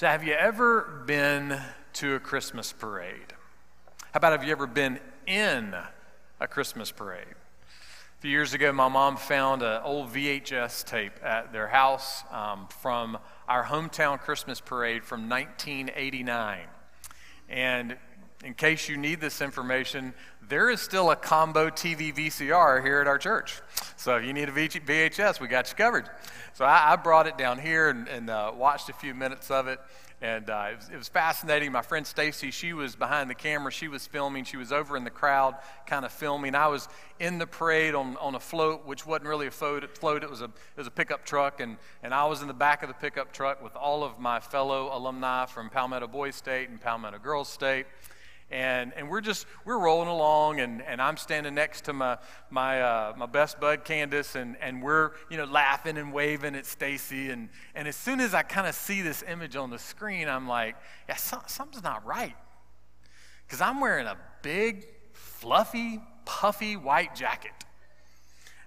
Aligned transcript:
So, 0.00 0.06
have 0.06 0.24
you 0.24 0.32
ever 0.32 1.02
been 1.04 1.60
to 1.92 2.14
a 2.14 2.20
Christmas 2.20 2.72
parade? 2.72 3.34
How 3.98 4.16
about 4.16 4.32
have 4.32 4.42
you 4.42 4.50
ever 4.50 4.66
been 4.66 4.98
in 5.26 5.76
a 6.40 6.48
Christmas 6.48 6.90
parade? 6.90 7.26
A 7.28 8.20
few 8.22 8.30
years 8.30 8.54
ago, 8.54 8.72
my 8.72 8.88
mom 8.88 9.18
found 9.18 9.62
an 9.62 9.82
old 9.84 10.08
VHS 10.08 10.86
tape 10.86 11.22
at 11.22 11.52
their 11.52 11.68
house 11.68 12.22
um, 12.30 12.66
from 12.80 13.18
our 13.46 13.62
hometown 13.62 14.18
Christmas 14.18 14.58
parade 14.58 15.04
from 15.04 15.28
1989. 15.28 16.60
And 17.50 17.98
in 18.42 18.54
case 18.54 18.88
you 18.88 18.96
need 18.96 19.20
this 19.20 19.42
information, 19.42 20.14
there 20.50 20.68
is 20.68 20.80
still 20.80 21.12
a 21.12 21.16
combo 21.16 21.70
TV 21.70 22.12
VCR 22.12 22.84
here 22.84 23.00
at 23.00 23.06
our 23.06 23.18
church. 23.18 23.62
So 23.96 24.16
if 24.16 24.24
you 24.24 24.32
need 24.32 24.48
a 24.48 24.52
VHS, 24.52 25.40
we 25.40 25.46
got 25.46 25.70
you 25.70 25.76
covered. 25.76 26.10
So 26.54 26.64
I, 26.64 26.92
I 26.92 26.96
brought 26.96 27.28
it 27.28 27.38
down 27.38 27.60
here 27.60 27.88
and, 27.88 28.08
and 28.08 28.28
uh, 28.28 28.50
watched 28.54 28.88
a 28.88 28.92
few 28.92 29.14
minutes 29.14 29.48
of 29.52 29.68
it. 29.68 29.78
And 30.20 30.50
uh, 30.50 30.70
it, 30.72 30.76
was, 30.76 30.90
it, 30.92 30.96
was, 30.96 31.08
fascinating. 31.08 31.70
My 31.70 31.82
friend 31.82 32.04
Stacy, 32.04 32.50
she 32.50 32.72
was 32.72 32.96
behind 32.96 33.30
the 33.30 33.34
camera. 33.34 33.70
She 33.70 33.86
was 33.88 34.06
filming. 34.06 34.44
She 34.44 34.56
was 34.56 34.72
over 34.72 34.96
in 34.96 35.04
the 35.04 35.10
crowd, 35.10 35.54
kind 35.86 36.04
of 36.04 36.12
filming. 36.12 36.54
I 36.54 36.66
was 36.66 36.88
in 37.20 37.38
the 37.38 37.46
parade 37.46 37.94
on, 37.94 38.16
on 38.18 38.34
a 38.34 38.40
float, 38.40 38.84
which 38.84 39.06
wasn't 39.06 39.28
really 39.28 39.46
a 39.46 39.50
float. 39.50 39.96
float. 39.96 40.22
It 40.22 40.28
was 40.28 40.42
a 40.42 40.46
it 40.46 40.76
was 40.76 40.86
a 40.86 40.90
pickup 40.90 41.24
truck, 41.24 41.60
and 41.60 41.78
and 42.02 42.12
I 42.12 42.26
was 42.26 42.42
in 42.42 42.48
the 42.48 42.54
back 42.54 42.82
of 42.82 42.88
the 42.88 42.94
pickup 42.94 43.32
truck 43.32 43.62
with 43.62 43.74
all 43.76 44.04
of 44.04 44.18
my 44.18 44.40
fellow 44.40 44.90
alumni 44.92 45.46
from 45.46 45.70
Palmetto 45.70 46.06
Boys 46.06 46.36
State 46.36 46.68
and 46.68 46.78
Palmetto 46.78 47.18
Girls 47.18 47.48
State 47.48 47.86
and, 48.50 48.92
and 48.96 49.08
we're 49.08 49.20
just 49.20 49.46
we're 49.64 49.78
rolling 49.78 50.08
along 50.08 50.60
and, 50.60 50.82
and 50.82 51.00
i'm 51.00 51.16
standing 51.16 51.54
next 51.54 51.84
to 51.84 51.92
my 51.92 52.18
my, 52.50 52.80
uh, 52.80 53.12
my 53.16 53.26
best 53.26 53.60
bud 53.60 53.84
candace 53.84 54.34
and, 54.34 54.56
and 54.60 54.82
we're 54.82 55.12
you 55.30 55.36
know 55.36 55.44
laughing 55.44 55.96
and 55.98 56.12
waving 56.12 56.54
at 56.56 56.66
stacy. 56.66 57.30
And, 57.30 57.48
and 57.74 57.86
as 57.86 57.96
soon 57.96 58.20
as 58.20 58.34
i 58.34 58.42
kind 58.42 58.66
of 58.66 58.74
see 58.74 59.02
this 59.02 59.22
image 59.28 59.56
on 59.56 59.70
the 59.70 59.78
screen 59.78 60.28
i'm 60.28 60.48
like 60.48 60.76
yeah 61.08 61.16
so, 61.16 61.38
something's 61.46 61.84
not 61.84 62.04
right. 62.04 62.34
Because 63.46 63.60
i'm 63.60 63.80
wearing 63.80 64.06
a 64.06 64.16
big 64.42 64.86
fluffy 65.12 66.00
puffy 66.24 66.76
white 66.76 67.14
jacket. 67.14 67.52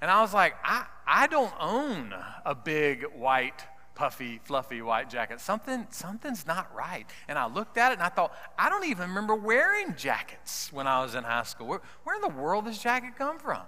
And 0.01 0.09
i 0.09 0.21
was 0.21 0.33
like 0.33 0.55
i, 0.63 0.85
I 1.05 1.27
don't 1.27 1.53
own 1.59 2.13
a 2.45 2.55
big 2.55 3.03
white 3.15 3.65
puffy, 3.95 4.39
fluffy 4.43 4.81
white 4.81 5.09
jacket. 5.09 5.39
Something, 5.39 5.87
something's 5.89 6.45
not 6.47 6.73
right. 6.75 7.05
And 7.27 7.37
I 7.37 7.47
looked 7.47 7.77
at 7.77 7.91
it 7.91 7.95
and 7.95 8.03
I 8.03 8.09
thought, 8.09 8.33
I 8.57 8.69
don't 8.69 8.85
even 8.85 9.09
remember 9.09 9.35
wearing 9.35 9.95
jackets 9.95 10.71
when 10.73 10.87
I 10.87 11.01
was 11.01 11.15
in 11.15 11.23
high 11.23 11.43
school. 11.43 11.67
Where, 11.67 11.81
where 12.03 12.15
in 12.15 12.21
the 12.21 12.41
world 12.41 12.65
does 12.65 12.79
jacket 12.79 13.13
come 13.17 13.39
from? 13.39 13.61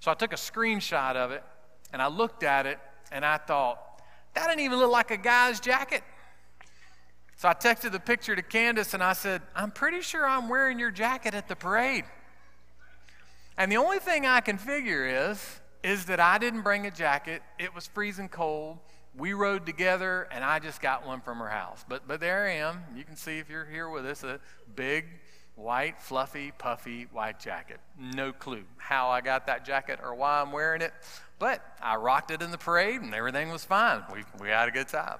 So 0.00 0.10
I 0.10 0.14
took 0.14 0.32
a 0.32 0.36
screenshot 0.36 1.16
of 1.16 1.30
it 1.30 1.42
and 1.92 2.02
I 2.02 2.08
looked 2.08 2.42
at 2.42 2.66
it 2.66 2.78
and 3.12 3.24
I 3.24 3.36
thought, 3.38 3.80
that 4.34 4.48
didn't 4.48 4.60
even 4.60 4.78
look 4.78 4.90
like 4.90 5.10
a 5.10 5.16
guy's 5.16 5.60
jacket. 5.60 6.02
So 7.36 7.48
I 7.48 7.54
texted 7.54 7.92
the 7.92 8.00
picture 8.00 8.34
to 8.34 8.42
Candace 8.42 8.94
and 8.94 9.02
I 9.02 9.12
said, 9.12 9.42
I'm 9.54 9.70
pretty 9.70 10.00
sure 10.00 10.26
I'm 10.26 10.48
wearing 10.48 10.78
your 10.78 10.90
jacket 10.90 11.34
at 11.34 11.48
the 11.48 11.56
parade. 11.56 12.04
And 13.56 13.72
the 13.72 13.76
only 13.76 13.98
thing 13.98 14.26
I 14.26 14.40
can 14.40 14.58
figure 14.58 15.06
is, 15.06 15.60
is 15.82 16.06
that 16.06 16.20
I 16.20 16.36
didn't 16.38 16.62
bring 16.62 16.86
a 16.86 16.90
jacket. 16.90 17.42
It 17.58 17.74
was 17.74 17.86
freezing 17.86 18.28
cold 18.28 18.78
we 19.16 19.32
rode 19.32 19.66
together, 19.66 20.28
and 20.30 20.44
I 20.44 20.58
just 20.58 20.80
got 20.80 21.06
one 21.06 21.20
from 21.20 21.38
her 21.38 21.48
house. 21.48 21.84
But, 21.88 22.06
but 22.06 22.20
there 22.20 22.46
I 22.46 22.52
am. 22.52 22.84
You 22.94 23.04
can 23.04 23.16
see 23.16 23.38
if 23.38 23.48
you're 23.48 23.64
here 23.64 23.88
with 23.88 24.04
us 24.06 24.22
a 24.22 24.40
big, 24.74 25.06
white, 25.54 26.00
fluffy, 26.02 26.52
puffy 26.56 27.06
white 27.12 27.40
jacket. 27.40 27.80
No 27.98 28.32
clue 28.32 28.64
how 28.76 29.08
I 29.08 29.20
got 29.20 29.46
that 29.46 29.64
jacket 29.64 30.00
or 30.02 30.14
why 30.14 30.40
I'm 30.40 30.52
wearing 30.52 30.82
it, 30.82 30.92
but 31.38 31.62
I 31.82 31.96
rocked 31.96 32.30
it 32.30 32.42
in 32.42 32.50
the 32.50 32.58
parade, 32.58 33.00
and 33.00 33.14
everything 33.14 33.50
was 33.50 33.64
fine. 33.64 34.02
We, 34.12 34.24
we 34.40 34.48
had 34.48 34.68
a 34.68 34.72
good 34.72 34.88
time. 34.88 35.18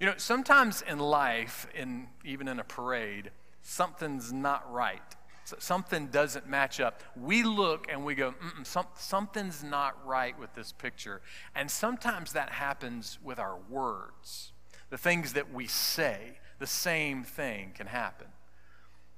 You 0.00 0.06
know, 0.06 0.14
sometimes 0.16 0.82
in 0.82 0.98
life, 0.98 1.66
in, 1.74 2.08
even 2.24 2.48
in 2.48 2.58
a 2.58 2.64
parade, 2.64 3.30
something's 3.62 4.32
not 4.32 4.72
right 4.72 5.02
something 5.44 6.06
doesn't 6.08 6.48
match 6.48 6.80
up. 6.80 7.02
We 7.16 7.42
look 7.42 7.86
and 7.90 8.04
we 8.04 8.14
go, 8.14 8.34
some, 8.62 8.86
something's 8.96 9.62
not 9.62 10.06
right 10.06 10.38
with 10.38 10.54
this 10.54 10.72
picture. 10.72 11.20
And 11.54 11.70
sometimes 11.70 12.32
that 12.32 12.50
happens 12.50 13.18
with 13.22 13.38
our 13.38 13.56
words. 13.68 14.52
The 14.90 14.98
things 14.98 15.32
that 15.34 15.52
we 15.52 15.66
say, 15.66 16.38
the 16.58 16.66
same 16.66 17.24
thing 17.24 17.72
can 17.74 17.86
happen. 17.86 18.28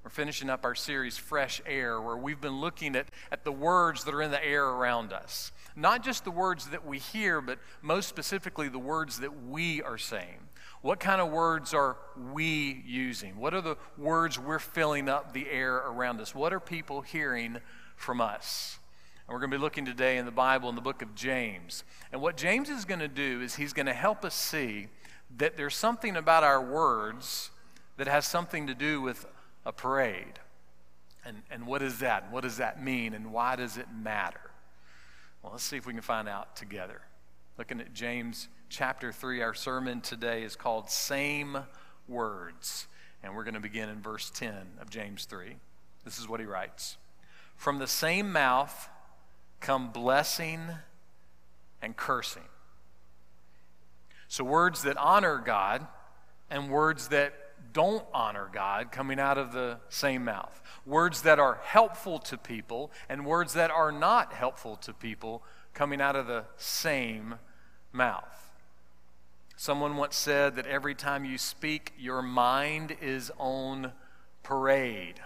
We're 0.05 0.11
finishing 0.11 0.51
up 0.51 0.67
our 0.67 0.75
series, 0.75 1.17
Fresh 1.17 1.63
Air, 1.65 1.99
where 1.99 2.17
we've 2.17 2.41
been 2.41 2.61
looking 2.61 2.95
at, 2.95 3.07
at 3.33 3.43
the 3.43 3.53
words 3.53 4.05
that 4.05 4.15
are 4.15 4.21
in 4.21 4.31
the 4.31 4.45
air 4.45 4.65
around 4.65 5.15
us. 5.15 5.51
Not 5.75 6.05
just 6.05 6.25
the 6.25 6.31
words 6.31 6.69
that 6.69 6.87
we 6.87 6.99
hear, 6.99 7.41
but 7.41 7.59
most 7.81 8.09
specifically 8.09 8.69
the 8.69 8.79
words 8.79 9.21
that 9.21 9.47
we 9.47 9.83
are 9.83 9.97
saying. 9.97 10.44
What 10.85 11.01
kind 11.01 11.23
of 11.23 11.31
words 11.31 11.73
are 11.73 11.97
we 12.35 12.83
using? 12.87 13.39
What 13.39 13.55
are 13.55 13.63
the 13.63 13.79
words 13.97 14.39
we're 14.39 14.59
filling 14.59 15.09
up 15.09 15.33
the 15.33 15.49
air 15.49 15.77
around 15.77 16.21
us? 16.21 16.35
What 16.35 16.53
are 16.53 16.61
people 16.61 17.01
hearing 17.01 17.57
from 17.97 18.21
us? 18.21 18.79
And 19.27 19.33
we're 19.33 19.41
going 19.41 19.51
to 19.51 19.57
be 19.57 19.63
looking 19.63 19.87
today 19.87 20.19
in 20.19 20.27
the 20.27 20.31
Bible 20.31 20.69
in 20.69 20.75
the 20.75 20.83
book 20.83 21.01
of 21.01 21.15
James. 21.15 21.85
And 22.13 22.21
what 22.21 22.37
James 22.37 22.69
is 22.69 22.85
going 22.85 23.01
to 23.01 23.09
do 23.09 23.41
is 23.41 23.55
he's 23.55 23.73
going 23.73 23.87
to 23.87 23.95
help 23.95 24.27
us 24.27 24.35
see 24.35 24.89
that 25.39 25.57
there's 25.57 25.75
something 25.75 26.17
about 26.17 26.45
our 26.45 26.63
words 26.63 27.49
that 27.97 28.07
has 28.07 28.27
something 28.27 28.67
to 28.67 28.75
do 28.75 29.01
with 29.01 29.25
a 29.65 29.73
parade. 29.73 30.39
And, 31.25 31.45
and 31.51 31.67
what 31.67 31.81
is 31.81 32.01
that? 32.01 32.31
What 32.31 32.43
does 32.43 32.59
that 32.59 32.85
mean? 32.85 33.15
And 33.15 33.33
why 33.33 33.57
does 33.57 33.79
it 33.79 33.87
matter? 33.91 34.51
Well, 35.43 35.53
let's 35.53 35.65
see 35.65 35.79
if 35.79 35.87
we 35.87 35.95
can 35.95 36.03
find 36.03 36.29
out 36.29 36.57
together. 36.57 37.01
Looking 37.57 37.81
at 37.81 37.95
James 37.95 38.49
chapter 38.69 39.13
3. 39.13 39.41
Our 39.41 39.55
sermon 39.55 40.01
today 40.01 40.43
is 40.43 40.57
called 40.57 40.91
Same 40.91 41.59
Words. 42.09 42.89
And 43.23 43.37
we're 43.37 43.45
going 43.45 43.55
to 43.55 43.61
begin 43.61 43.89
in 43.89 44.03
verse 44.03 44.29
10 44.31 44.55
of 44.81 44.91
James 44.91 45.25
3. 45.25 45.55
This 46.05 46.19
is 46.19 46.29
what 46.29 46.41
he 46.41 46.47
writes 46.47 46.97
From 47.55 47.79
the 47.79 47.87
same 47.87 48.33
mouth 48.33 48.89
come 49.61 49.93
blessing 49.93 50.63
and 51.81 51.97
cursing. 51.97 52.43
So, 54.27 54.43
words 54.43 54.83
that 54.83 54.97
honor 54.97 55.39
God 55.39 55.87
and 56.51 56.69
words 56.69 57.07
that 57.09 57.35
don't 57.73 58.05
honor 58.13 58.49
God 58.53 58.91
coming 58.91 59.21
out 59.21 59.39
of 59.39 59.53
the 59.53 59.79
same 59.91 60.25
mouth. 60.25 60.61
Words 60.85 61.23
that 61.23 61.39
are 61.39 61.61
helpful 61.63 62.19
to 62.19 62.37
people 62.37 62.91
and 63.09 63.25
words 63.25 63.55
that 63.55 63.71
are 63.71 63.93
not 63.93 64.33
helpful 64.33 64.75
to 64.77 64.93
people 64.93 65.45
coming 65.75 66.01
out 66.01 66.17
of 66.17 66.27
the 66.27 66.45
same 66.57 67.35
mouth. 67.93 68.51
Someone 69.57 69.97
once 69.97 70.17
said 70.17 70.57
that 70.57 70.67
every 70.67 70.95
time 70.95 71.25
you 71.25 71.39
speak, 71.39 71.93
your 71.99 72.23
mind 72.23 72.97
is 73.01 73.31
on 73.39 73.93
parade. 74.43 75.21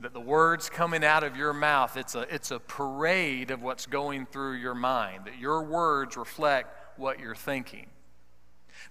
That 0.00 0.14
the 0.14 0.20
words 0.20 0.70
coming 0.70 1.04
out 1.04 1.22
of 1.22 1.36
your 1.36 1.52
mouth, 1.52 1.96
it's 1.96 2.14
a, 2.14 2.20
it's 2.34 2.50
a 2.50 2.58
parade 2.58 3.50
of 3.50 3.62
what's 3.62 3.84
going 3.86 4.26
through 4.26 4.54
your 4.54 4.74
mind. 4.74 5.26
That 5.26 5.38
your 5.38 5.62
words 5.62 6.16
reflect 6.16 6.98
what 6.98 7.20
you're 7.20 7.34
thinking. 7.34 7.86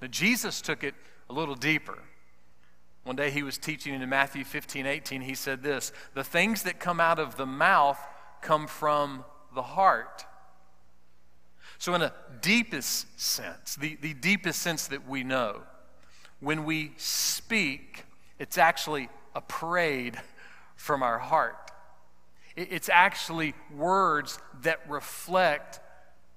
Now, 0.02 0.08
Jesus 0.08 0.62
took 0.62 0.84
it 0.84 0.94
a 1.30 1.34
little 1.34 1.56
deeper. 1.56 1.98
One 3.04 3.16
day 3.16 3.32
he 3.32 3.42
was 3.42 3.58
teaching 3.58 3.94
in 3.94 4.08
Matthew 4.08 4.44
15, 4.44 4.86
18. 4.86 5.22
He 5.22 5.34
said 5.34 5.64
this 5.64 5.92
The 6.14 6.24
things 6.24 6.64
that 6.64 6.80
come 6.80 7.00
out 7.00 7.18
of 7.18 7.38
the 7.38 7.46
mouth 7.48 8.00
come 8.42 8.68
from 8.68 9.26
the 9.56 9.64
heart. 9.64 10.26
So, 11.80 11.96
in 11.96 12.02
a 12.02 12.12
deepest 12.42 13.20
sense, 13.20 13.76
the, 13.78 13.98
the 14.02 14.14
deepest 14.14 14.62
sense 14.62 14.88
that 14.88 15.08
we 15.08 15.24
know, 15.24 15.62
when 16.42 16.66
we 16.66 16.92
speak, 16.98 18.04
it's 18.38 18.58
actually 18.58 19.08
a 19.34 19.40
parade 19.40 20.20
from 20.76 21.04
our 21.04 21.20
heart. 21.20 21.72
It, 22.58 22.68
it's 22.72 22.90
actually 22.90 23.54
words 23.74 24.40
that 24.62 24.82
reflect 24.90 25.80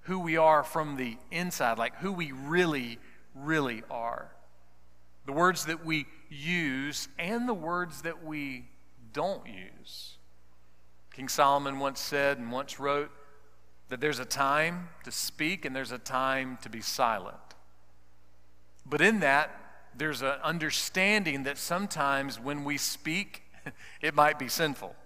who 0.03 0.21
we 0.21 0.37
are 0.37 0.63
from 0.63 0.97
the 0.97 1.17
inside, 1.33 1.77
like 1.77 1.97
who 1.97 2.13
we 2.13 2.31
really, 2.31 3.01
really 3.35 3.83
are. 3.91 4.31
The 5.27 5.33
words 5.33 5.65
that 5.65 5.85
we 5.85 6.07
use 6.31 7.09
and 7.19 7.49
the 7.49 7.55
words 7.55 8.03
that 8.03 8.25
we 8.25 8.67
don't 9.13 9.45
use. 9.47 10.19
King 11.13 11.29
Solomon 11.29 11.81
once 11.81 11.99
said 11.99 12.39
and 12.39 12.53
once 12.53 12.79
wrote, 12.79 13.11
that 13.93 14.01
there's 14.01 14.21
a 14.21 14.25
time 14.25 14.89
to 15.05 15.13
speak 15.13 15.67
and 15.67 15.77
there's 15.77 15.93
a 15.93 15.99
time 15.99 16.57
to 16.63 16.71
be 16.71 16.81
silent. 16.81 17.37
But 18.87 19.03
in 19.03 19.21
that, 19.21 19.51
there's 19.95 20.23
an 20.23 20.37
understanding 20.43 21.43
that 21.43 21.59
sometimes 21.59 22.41
when 22.41 22.65
we 22.65 22.79
speak, 22.79 23.43
it 24.01 24.15
might 24.15 24.39
be 24.39 24.49
sinful. 24.49 24.97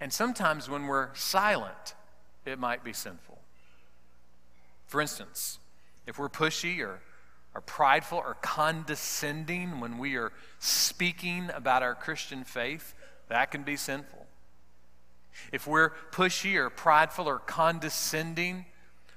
And 0.00 0.12
sometimes 0.12 0.68
when 0.68 0.88
we're 0.88 1.14
silent, 1.14 1.94
it 2.44 2.58
might 2.58 2.82
be 2.82 2.92
sinful. 2.92 3.38
For 4.88 5.00
instance, 5.00 5.60
if 6.04 6.18
we're 6.18 6.28
pushy 6.28 6.80
or, 6.80 6.98
or 7.54 7.60
prideful 7.60 8.18
or 8.18 8.34
condescending 8.42 9.78
when 9.78 9.96
we 9.96 10.16
are 10.16 10.32
speaking 10.58 11.50
about 11.54 11.84
our 11.84 11.94
Christian 11.94 12.42
faith, 12.42 12.94
that 13.28 13.52
can 13.52 13.62
be 13.62 13.76
sinful. 13.76 14.21
If 15.52 15.66
we're 15.66 15.90
pushy 16.10 16.56
or 16.56 16.70
prideful 16.70 17.28
or 17.28 17.38
condescending 17.38 18.66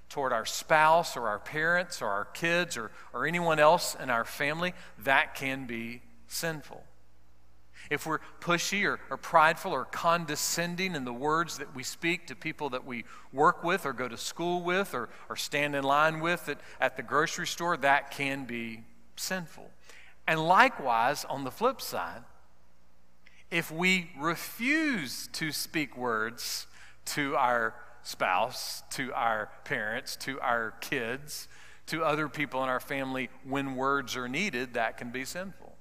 toward 0.09 0.31
our 0.33 0.45
spouse 0.45 1.17
or 1.17 1.27
our 1.27 1.39
parents 1.39 2.01
or 2.01 2.07
our 2.07 2.25
kids 2.25 2.77
or, 2.77 2.91
or 3.13 3.25
anyone 3.25 3.59
else 3.59 3.95
in 4.01 4.09
our 4.09 4.25
family, 4.25 4.73
that 4.99 5.35
can 5.35 5.65
be 5.65 6.01
sinful. 6.27 6.83
If 7.89 8.05
we're 8.05 8.19
pushy 8.39 8.85
or, 8.85 8.99
or 9.09 9.17
prideful 9.17 9.71
or 9.71 9.85
condescending 9.85 10.95
in 10.95 11.05
the 11.05 11.13
words 11.13 11.57
that 11.57 11.75
we 11.75 11.83
speak 11.83 12.27
to 12.27 12.35
people 12.35 12.69
that 12.71 12.85
we 12.85 13.05
work 13.31 13.63
with 13.63 13.85
or 13.85 13.93
go 13.93 14.07
to 14.07 14.17
school 14.17 14.63
with 14.63 14.93
or, 14.93 15.09
or 15.29 15.35
stand 15.35 15.75
in 15.75 15.83
line 15.83 16.19
with 16.19 16.49
at, 16.49 16.59
at 16.79 16.97
the 16.97 17.03
grocery 17.03 17.47
store, 17.47 17.77
that 17.77 18.11
can 18.11 18.45
be 18.45 18.81
sinful. 19.15 19.69
And 20.27 20.39
likewise, 20.39 21.25
on 21.25 21.43
the 21.43 21.51
flip 21.51 21.79
side, 21.79 22.23
if 23.51 23.71
we 23.71 24.11
refuse 24.19 25.27
to 25.33 25.51
speak 25.51 25.97
words 25.97 26.67
to 27.05 27.35
our 27.35 27.75
spouse, 28.03 28.83
to 28.91 29.13
our 29.13 29.49
parents, 29.63 30.15
to 30.17 30.39
our 30.41 30.71
kids, 30.81 31.47
to 31.87 32.03
other 32.03 32.27
people 32.27 32.63
in 32.63 32.69
our 32.69 32.79
family 32.79 33.29
when 33.43 33.75
words 33.75 34.15
are 34.15 34.27
needed, 34.27 34.73
that 34.73 34.97
can 34.97 35.11
be 35.11 35.23
sinful 35.23 35.75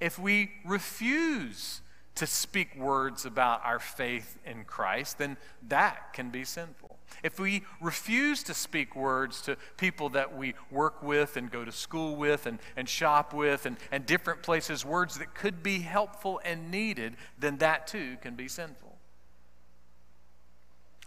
if 0.00 0.18
we 0.18 0.50
refuse 0.64 1.82
to 2.14 2.26
speak 2.26 2.74
words 2.76 3.24
about 3.24 3.60
our 3.64 3.78
faith 3.78 4.38
in 4.44 4.64
Christ, 4.64 5.18
then 5.18 5.36
that 5.68 6.12
can 6.12 6.30
be 6.30 6.44
sinful. 6.44 6.89
If 7.22 7.38
we 7.38 7.62
refuse 7.80 8.42
to 8.44 8.54
speak 8.54 8.96
words 8.96 9.42
to 9.42 9.56
people 9.76 10.08
that 10.10 10.36
we 10.36 10.54
work 10.70 11.02
with 11.02 11.36
and 11.36 11.50
go 11.50 11.64
to 11.64 11.72
school 11.72 12.16
with 12.16 12.46
and, 12.46 12.58
and 12.76 12.88
shop 12.88 13.34
with 13.34 13.66
and, 13.66 13.76
and 13.92 14.06
different 14.06 14.42
places, 14.42 14.84
words 14.84 15.18
that 15.18 15.34
could 15.34 15.62
be 15.62 15.80
helpful 15.80 16.40
and 16.44 16.70
needed, 16.70 17.16
then 17.38 17.58
that 17.58 17.86
too 17.86 18.16
can 18.22 18.34
be 18.34 18.48
sinful. 18.48 18.96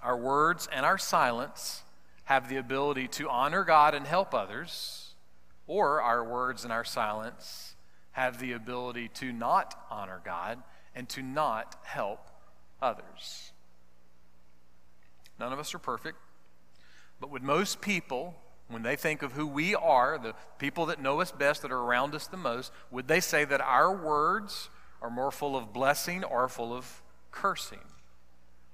Our 0.02 0.18
words 0.18 0.68
and 0.72 0.86
our 0.86 0.98
silence 0.98 1.84
have 2.26 2.50
the 2.50 2.58
ability 2.58 3.08
to 3.08 3.30
honor 3.30 3.64
God 3.64 3.96
and 3.96 4.06
help 4.06 4.34
others, 4.34 5.16
or 5.66 6.02
our 6.02 6.24
words 6.24 6.64
and 6.64 6.74
our 6.74 6.84
silence 6.84 7.76
have 8.12 8.40
the 8.40 8.52
ability 8.52 9.08
to 9.10 9.32
not 9.32 9.86
honor 9.90 10.22
God 10.24 10.62
and 10.94 11.08
to 11.10 11.22
not 11.22 11.76
help 11.84 12.28
others. 12.82 13.53
None 15.40 15.52
of 15.52 15.60
us 15.60 15.74
are 15.74 15.80
perfect, 15.80 16.18
but 17.20 17.30
would 17.30 17.44
most 17.44 17.82
people, 17.82 18.36
when 18.68 18.84
they 18.84 18.96
think 18.96 19.22
of 19.22 19.34
who 19.34 19.48
we 19.48 19.76
are, 19.76 20.18
the 20.18 20.34
people 20.58 20.86
that 20.88 21.02
know 21.02 21.22
us 21.22 21.32
best, 21.32 21.62
that 21.62 21.72
are 21.72 21.80
around 21.80 22.16
us 22.16 22.28
the 22.28 22.38
most, 22.38 22.72
would 22.92 23.08
they 23.08 23.20
say 23.20 23.46
that 23.46 23.62
our 23.62 23.96
words 23.96 24.70
are 25.02 25.10
more 25.10 25.32
full 25.32 25.56
of 25.56 25.74
blessing 25.74 26.24
or 26.24 26.48
full 26.48 26.74
of 26.74 27.02
cursing? 27.32 27.80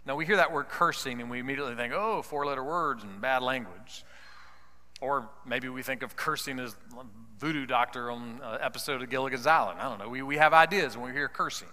Now, 0.06 0.16
we 0.16 0.26
hear 0.26 0.38
that 0.38 0.52
word 0.52 0.70
cursing 0.70 1.22
and 1.22 1.30
we 1.30 1.40
immediately 1.40 1.76
think, 1.76 1.94
oh, 1.94 2.22
four 2.22 2.46
letter 2.46 2.64
words 2.64 3.04
and 3.04 3.22
bad 3.22 3.42
language. 3.42 4.04
Or 5.02 5.30
maybe 5.46 5.70
we 5.70 5.84
think 5.84 6.04
of 6.04 6.16
cursing 6.16 6.60
as 6.60 6.76
voodoo 7.38 7.66
doctor 7.66 8.12
on 8.12 8.42
an 8.44 8.58
episode 8.62 9.02
of 9.02 9.10
Gilligan's 9.10 9.48
Island. 9.48 9.80
I 9.80 9.84
don't 9.84 10.00
know. 10.00 10.10
We, 10.10 10.22
we 10.22 10.38
have 10.38 10.54
ideas 10.54 10.98
when 10.98 11.08
we 11.08 11.14
hear 11.14 11.28
cursing. 11.28 11.68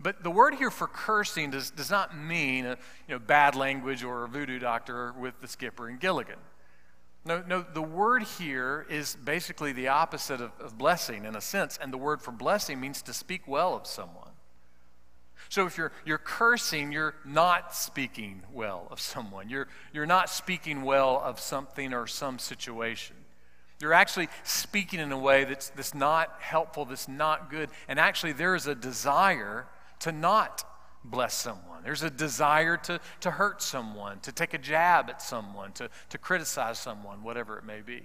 But 0.00 0.22
the 0.22 0.30
word 0.30 0.54
here 0.54 0.70
for 0.70 0.86
cursing 0.86 1.50
does, 1.50 1.70
does 1.70 1.90
not 1.90 2.16
mean 2.16 2.66
a, 2.66 2.78
you 3.08 3.14
know, 3.14 3.18
bad 3.18 3.56
language 3.56 4.04
or 4.04 4.24
a 4.24 4.28
voodoo 4.28 4.58
doctor 4.58 5.12
with 5.12 5.40
the 5.40 5.48
skipper 5.48 5.88
and 5.88 5.98
Gilligan. 5.98 6.38
No, 7.24 7.42
no, 7.46 7.62
the 7.62 7.82
word 7.82 8.22
here 8.22 8.86
is 8.88 9.16
basically 9.16 9.72
the 9.72 9.88
opposite 9.88 10.40
of, 10.40 10.52
of 10.60 10.78
blessing 10.78 11.24
in 11.24 11.34
a 11.34 11.40
sense, 11.40 11.78
and 11.82 11.92
the 11.92 11.98
word 11.98 12.22
for 12.22 12.30
blessing 12.30 12.80
means 12.80 13.02
to 13.02 13.12
speak 13.12 13.48
well 13.48 13.74
of 13.74 13.86
someone. 13.86 14.30
So 15.48 15.66
if 15.66 15.76
you're, 15.76 15.92
you're 16.04 16.18
cursing, 16.18 16.92
you're 16.92 17.14
not 17.24 17.74
speaking 17.74 18.42
well 18.52 18.86
of 18.90 19.00
someone. 19.00 19.48
You're, 19.48 19.68
you're 19.92 20.06
not 20.06 20.30
speaking 20.30 20.82
well 20.82 21.20
of 21.24 21.40
something 21.40 21.92
or 21.92 22.06
some 22.06 22.38
situation. 22.38 23.16
You're 23.80 23.94
actually 23.94 24.28
speaking 24.44 25.00
in 25.00 25.12
a 25.12 25.18
way 25.18 25.44
that's, 25.44 25.70
that's 25.70 25.94
not 25.94 26.36
helpful, 26.40 26.84
that's 26.84 27.08
not 27.08 27.50
good. 27.50 27.70
And 27.88 27.98
actually, 27.98 28.32
there 28.32 28.54
is 28.54 28.66
a 28.66 28.74
desire 28.74 29.66
to 30.00 30.12
not 30.12 30.64
bless 31.04 31.34
someone. 31.34 31.82
There's 31.82 32.02
a 32.02 32.10
desire 32.10 32.76
to, 32.78 33.00
to 33.20 33.30
hurt 33.30 33.62
someone, 33.62 34.20
to 34.20 34.32
take 34.32 34.54
a 34.54 34.58
jab 34.58 35.08
at 35.10 35.22
someone, 35.22 35.72
to, 35.72 35.88
to 36.10 36.18
criticize 36.18 36.78
someone, 36.78 37.22
whatever 37.22 37.58
it 37.58 37.64
may 37.64 37.80
be. 37.80 38.02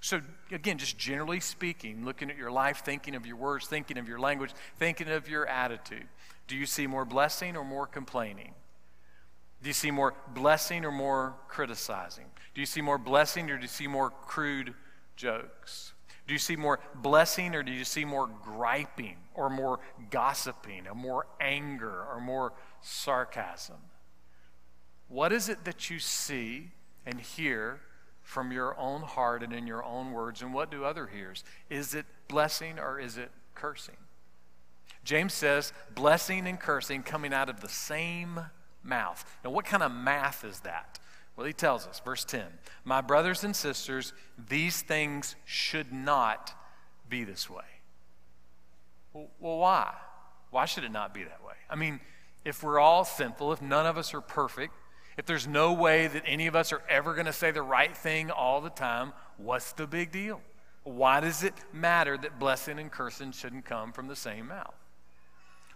So, 0.00 0.20
again, 0.50 0.78
just 0.78 0.98
generally 0.98 1.38
speaking, 1.38 2.04
looking 2.04 2.28
at 2.28 2.36
your 2.36 2.50
life, 2.50 2.82
thinking 2.84 3.14
of 3.14 3.24
your 3.24 3.36
words, 3.36 3.68
thinking 3.68 3.98
of 3.98 4.08
your 4.08 4.18
language, 4.18 4.50
thinking 4.76 5.08
of 5.08 5.28
your 5.28 5.46
attitude, 5.46 6.08
do 6.48 6.56
you 6.56 6.66
see 6.66 6.88
more 6.88 7.04
blessing 7.04 7.56
or 7.56 7.64
more 7.64 7.86
complaining? 7.86 8.52
Do 9.62 9.68
you 9.68 9.74
see 9.74 9.92
more 9.92 10.14
blessing 10.34 10.84
or 10.84 10.90
more 10.90 11.34
criticizing? 11.46 12.24
Do 12.54 12.60
you 12.60 12.66
see 12.66 12.80
more 12.80 12.98
blessing 12.98 13.48
or 13.48 13.56
do 13.56 13.62
you 13.62 13.68
see 13.68 13.86
more 13.86 14.10
crude 14.10 14.74
jokes? 15.14 15.92
Do 16.26 16.32
you 16.32 16.38
see 16.38 16.56
more 16.56 16.80
blessing 16.94 17.54
or 17.54 17.62
do 17.62 17.72
you 17.72 17.84
see 17.84 18.04
more 18.04 18.28
griping 18.42 19.16
or 19.34 19.50
more 19.50 19.80
gossiping 20.10 20.86
or 20.86 20.94
more 20.94 21.26
anger 21.40 22.04
or 22.10 22.20
more 22.20 22.52
sarcasm? 22.80 23.76
What 25.08 25.32
is 25.32 25.48
it 25.48 25.64
that 25.64 25.90
you 25.90 25.98
see 25.98 26.70
and 27.04 27.20
hear 27.20 27.80
from 28.22 28.52
your 28.52 28.78
own 28.78 29.02
heart 29.02 29.42
and 29.42 29.52
in 29.52 29.66
your 29.66 29.84
own 29.84 30.12
words? 30.12 30.42
And 30.42 30.54
what 30.54 30.70
do 30.70 30.84
other 30.84 31.06
hears? 31.06 31.44
Is 31.68 31.94
it 31.94 32.06
blessing 32.28 32.78
or 32.78 32.98
is 32.98 33.18
it 33.18 33.30
cursing? 33.54 33.96
James 35.04 35.34
says 35.34 35.72
blessing 35.94 36.46
and 36.46 36.58
cursing 36.58 37.02
coming 37.02 37.34
out 37.34 37.48
of 37.48 37.60
the 37.60 37.68
same 37.68 38.40
mouth. 38.82 39.24
Now, 39.44 39.50
what 39.50 39.64
kind 39.64 39.82
of 39.82 39.90
math 39.90 40.44
is 40.44 40.60
that? 40.60 40.98
Well, 41.36 41.46
he 41.46 41.52
tells 41.52 41.86
us, 41.86 42.00
verse 42.04 42.24
10 42.24 42.44
My 42.84 43.00
brothers 43.00 43.44
and 43.44 43.54
sisters, 43.54 44.12
these 44.48 44.82
things 44.82 45.34
should 45.44 45.92
not 45.92 46.54
be 47.08 47.24
this 47.24 47.48
way. 47.48 47.64
Well, 49.14 49.28
why? 49.58 49.92
Why 50.50 50.64
should 50.66 50.84
it 50.84 50.92
not 50.92 51.14
be 51.14 51.24
that 51.24 51.44
way? 51.44 51.54
I 51.68 51.76
mean, 51.76 52.00
if 52.44 52.62
we're 52.62 52.78
all 52.78 53.04
sinful, 53.04 53.52
if 53.52 53.62
none 53.62 53.86
of 53.86 53.96
us 53.96 54.14
are 54.14 54.20
perfect, 54.20 54.74
if 55.16 55.26
there's 55.26 55.46
no 55.46 55.72
way 55.72 56.06
that 56.06 56.22
any 56.26 56.46
of 56.46 56.56
us 56.56 56.72
are 56.72 56.82
ever 56.88 57.14
going 57.14 57.26
to 57.26 57.32
say 57.32 57.50
the 57.50 57.62
right 57.62 57.94
thing 57.96 58.30
all 58.30 58.60
the 58.60 58.70
time, 58.70 59.12
what's 59.36 59.72
the 59.72 59.86
big 59.86 60.10
deal? 60.10 60.40
Why 60.84 61.20
does 61.20 61.42
it 61.42 61.54
matter 61.72 62.16
that 62.18 62.38
blessing 62.38 62.78
and 62.78 62.90
cursing 62.90 63.32
shouldn't 63.32 63.64
come 63.64 63.92
from 63.92 64.08
the 64.08 64.16
same 64.16 64.48
mouth? 64.48 64.74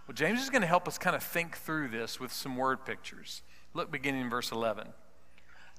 Well, 0.06 0.14
James 0.14 0.42
is 0.42 0.50
going 0.50 0.62
to 0.62 0.68
help 0.68 0.88
us 0.88 0.98
kind 0.98 1.14
of 1.14 1.22
think 1.22 1.56
through 1.56 1.88
this 1.88 2.18
with 2.18 2.32
some 2.32 2.56
word 2.56 2.84
pictures. 2.84 3.42
Look 3.74 3.90
beginning 3.90 4.22
in 4.22 4.30
verse 4.30 4.52
11. 4.52 4.88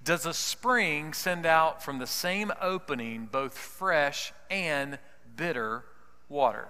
Does 0.07 0.25
a 0.25 0.33
spring 0.33 1.11
send 1.11 1.45
out 1.45 1.83
from 1.83 1.99
the 1.99 2.07
same 2.07 2.53
opening 2.61 3.27
both 3.29 3.57
fresh 3.57 4.31
and 4.49 4.99
bitter 5.35 5.83
water? 6.29 6.69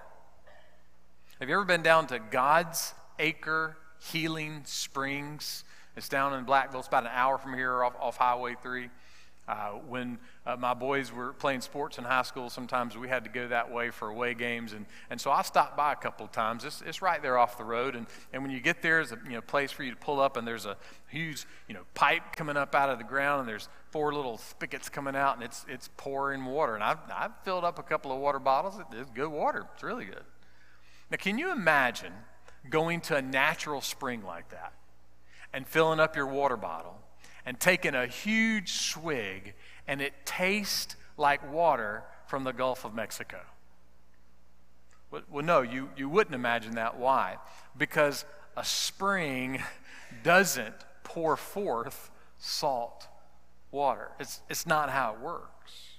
Have 1.40 1.48
you 1.48 1.54
ever 1.54 1.64
been 1.64 1.84
down 1.84 2.08
to 2.08 2.18
God's 2.18 2.96
Acre 3.20 3.78
Healing 4.00 4.62
Springs? 4.66 5.64
It's 5.96 6.10
down 6.10 6.34
in 6.34 6.48
Blackville. 6.48 6.80
It's 6.80 6.88
about 6.88 7.04
an 7.04 7.12
hour 7.14 7.38
from 7.38 7.54
here 7.54 7.84
off, 7.84 7.94
off 8.00 8.18
Highway 8.18 8.56
3. 8.64 8.90
Uh, 9.48 9.70
when 9.88 10.18
uh, 10.46 10.58
my 10.58 10.74
boys 10.74 11.14
were 11.14 11.32
playing 11.32 11.62
sports 11.62 11.98
in 11.98 12.04
high 12.04 12.24
school, 12.24 12.50
sometimes 12.50 12.98
we 12.98 13.08
had 13.08 13.24
to 13.24 13.30
go 13.30 13.48
that 13.48 13.72
way 13.72 13.90
for 13.90 14.10
away 14.10 14.34
games. 14.34 14.74
And, 14.74 14.86
and 15.10 15.22
so 15.22 15.32
I 15.32 15.42
stopped 15.42 15.78
by 15.78 15.94
a 15.94 15.96
couple 15.96 16.26
of 16.26 16.34
times. 16.34 16.66
It's, 16.66 16.82
it's 16.86 17.02
right 17.02 17.22
there 17.22 17.38
off 17.38 17.58
the 17.58 17.64
road. 17.64 17.96
And, 17.96 18.08
and 18.34 18.42
when 18.44 18.52
you 18.52 18.60
get 18.60 18.82
there, 18.82 18.96
there's 18.96 19.14
a 19.14 19.20
you 19.24 19.36
know, 19.36 19.42
place 19.42 19.72
for 19.72 19.84
you 19.84 19.92
to 19.92 19.98
pull 19.98 20.20
up, 20.20 20.36
and 20.36 20.46
there's 20.46 20.66
a 20.66 20.76
huge 21.08 21.46
you 21.70 21.74
know, 21.74 21.84
pipe 21.94 22.36
coming 22.36 22.58
up 22.58 22.76
out 22.76 22.90
of 22.90 22.98
the 22.98 23.06
ground, 23.06 23.40
and 23.40 23.48
there's 23.48 23.70
four 23.90 24.14
little 24.14 24.38
spigots 24.38 24.90
coming 24.90 25.16
out, 25.16 25.36
and 25.36 25.44
it's, 25.44 25.66
it's 25.70 25.90
pouring 25.96 26.44
water. 26.44 26.76
And 26.76 26.84
I've, 26.84 27.00
I've 27.10 27.32
filled 27.44 27.64
up 27.64 27.80
a 27.80 27.84
couple 27.84 28.12
of 28.12 28.20
water 28.20 28.40
bottles. 28.40 28.82
It's 28.92 29.12
good 29.12 29.30
water, 29.30 29.66
it's 29.74 29.84
really 29.84 30.06
good. 30.06 30.24
Now, 31.10 31.18
can 31.18 31.38
you 31.38 31.54
imagine 31.54 32.12
going 32.70 33.00
to 33.00 33.16
a 33.16 33.22
natural 33.22 33.80
spring 33.80 34.24
like 34.26 34.50
that 34.50 34.74
and 35.54 35.66
filling 35.66 36.02
up 36.02 36.18
your 36.18 36.28
water 36.28 36.58
bottle? 36.58 37.00
And 37.48 37.58
taken 37.62 37.96
a 37.96 38.06
huge 38.06 38.74
swig, 38.74 39.54
and 39.88 40.02
it 40.02 40.14
tastes 40.26 40.98
like 41.16 41.50
water 41.50 42.04
from 42.28 42.44
the 42.44 42.52
Gulf 42.52 42.84
of 42.84 42.94
Mexico. 42.94 43.40
Well, 45.10 45.46
no, 45.46 45.62
you, 45.62 45.90
you 45.96 46.10
wouldn't 46.10 46.36
imagine 46.36 46.76
that. 46.76 47.00
Why? 47.00 47.38
Because 47.78 48.26
a 48.58 48.66
spring 48.66 49.64
doesn't 50.24 50.76
pour 51.06 51.38
forth 51.38 52.12
salt 52.38 53.08
water. 53.72 54.12
It's, 54.20 54.42
it's 54.50 54.68
not 54.68 54.90
how 54.90 55.14
it 55.14 55.22
works. 55.22 55.94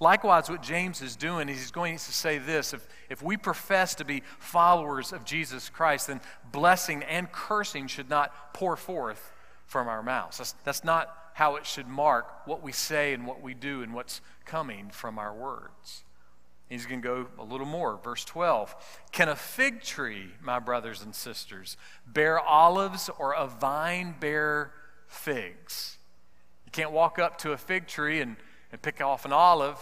Likewise, 0.00 0.48
what 0.48 0.62
James 0.62 1.02
is 1.02 1.16
doing 1.16 1.50
is 1.50 1.58
he's 1.58 1.70
going 1.70 1.96
to 1.96 2.02
say 2.02 2.38
this 2.38 2.72
if, 2.72 2.88
if 3.10 3.22
we 3.22 3.36
profess 3.36 3.94
to 3.96 4.06
be 4.06 4.22
followers 4.38 5.12
of 5.12 5.26
Jesus 5.26 5.68
Christ, 5.68 6.06
then 6.06 6.22
blessing 6.50 7.02
and 7.02 7.30
cursing 7.30 7.88
should 7.88 8.08
not 8.08 8.54
pour 8.54 8.74
forth 8.74 9.33
from 9.66 9.88
our 9.88 10.02
mouths. 10.02 10.38
That's, 10.38 10.52
that's 10.64 10.84
not 10.84 11.16
how 11.34 11.56
it 11.56 11.66
should 11.66 11.88
mark 11.88 12.46
what 12.46 12.62
we 12.62 12.72
say 12.72 13.12
and 13.12 13.26
what 13.26 13.42
we 13.42 13.54
do 13.54 13.82
and 13.82 13.92
what's 13.92 14.20
coming 14.44 14.88
from 14.90 15.18
our 15.18 15.34
words. 15.34 16.04
He's 16.68 16.86
going 16.86 17.02
to 17.02 17.06
go 17.06 17.26
a 17.38 17.44
little 17.44 17.66
more. 17.66 17.98
Verse 18.02 18.24
12 18.24 18.74
Can 19.12 19.28
a 19.28 19.36
fig 19.36 19.82
tree, 19.82 20.30
my 20.42 20.58
brothers 20.58 21.02
and 21.02 21.14
sisters, 21.14 21.76
bear 22.06 22.40
olives 22.40 23.10
or 23.18 23.34
a 23.34 23.46
vine 23.46 24.14
bear 24.18 24.72
figs? 25.06 25.98
You 26.64 26.72
can't 26.72 26.92
walk 26.92 27.18
up 27.18 27.38
to 27.38 27.52
a 27.52 27.56
fig 27.56 27.86
tree 27.86 28.20
and, 28.20 28.36
and 28.72 28.80
pick 28.80 29.00
off 29.00 29.24
an 29.24 29.32
olive 29.32 29.78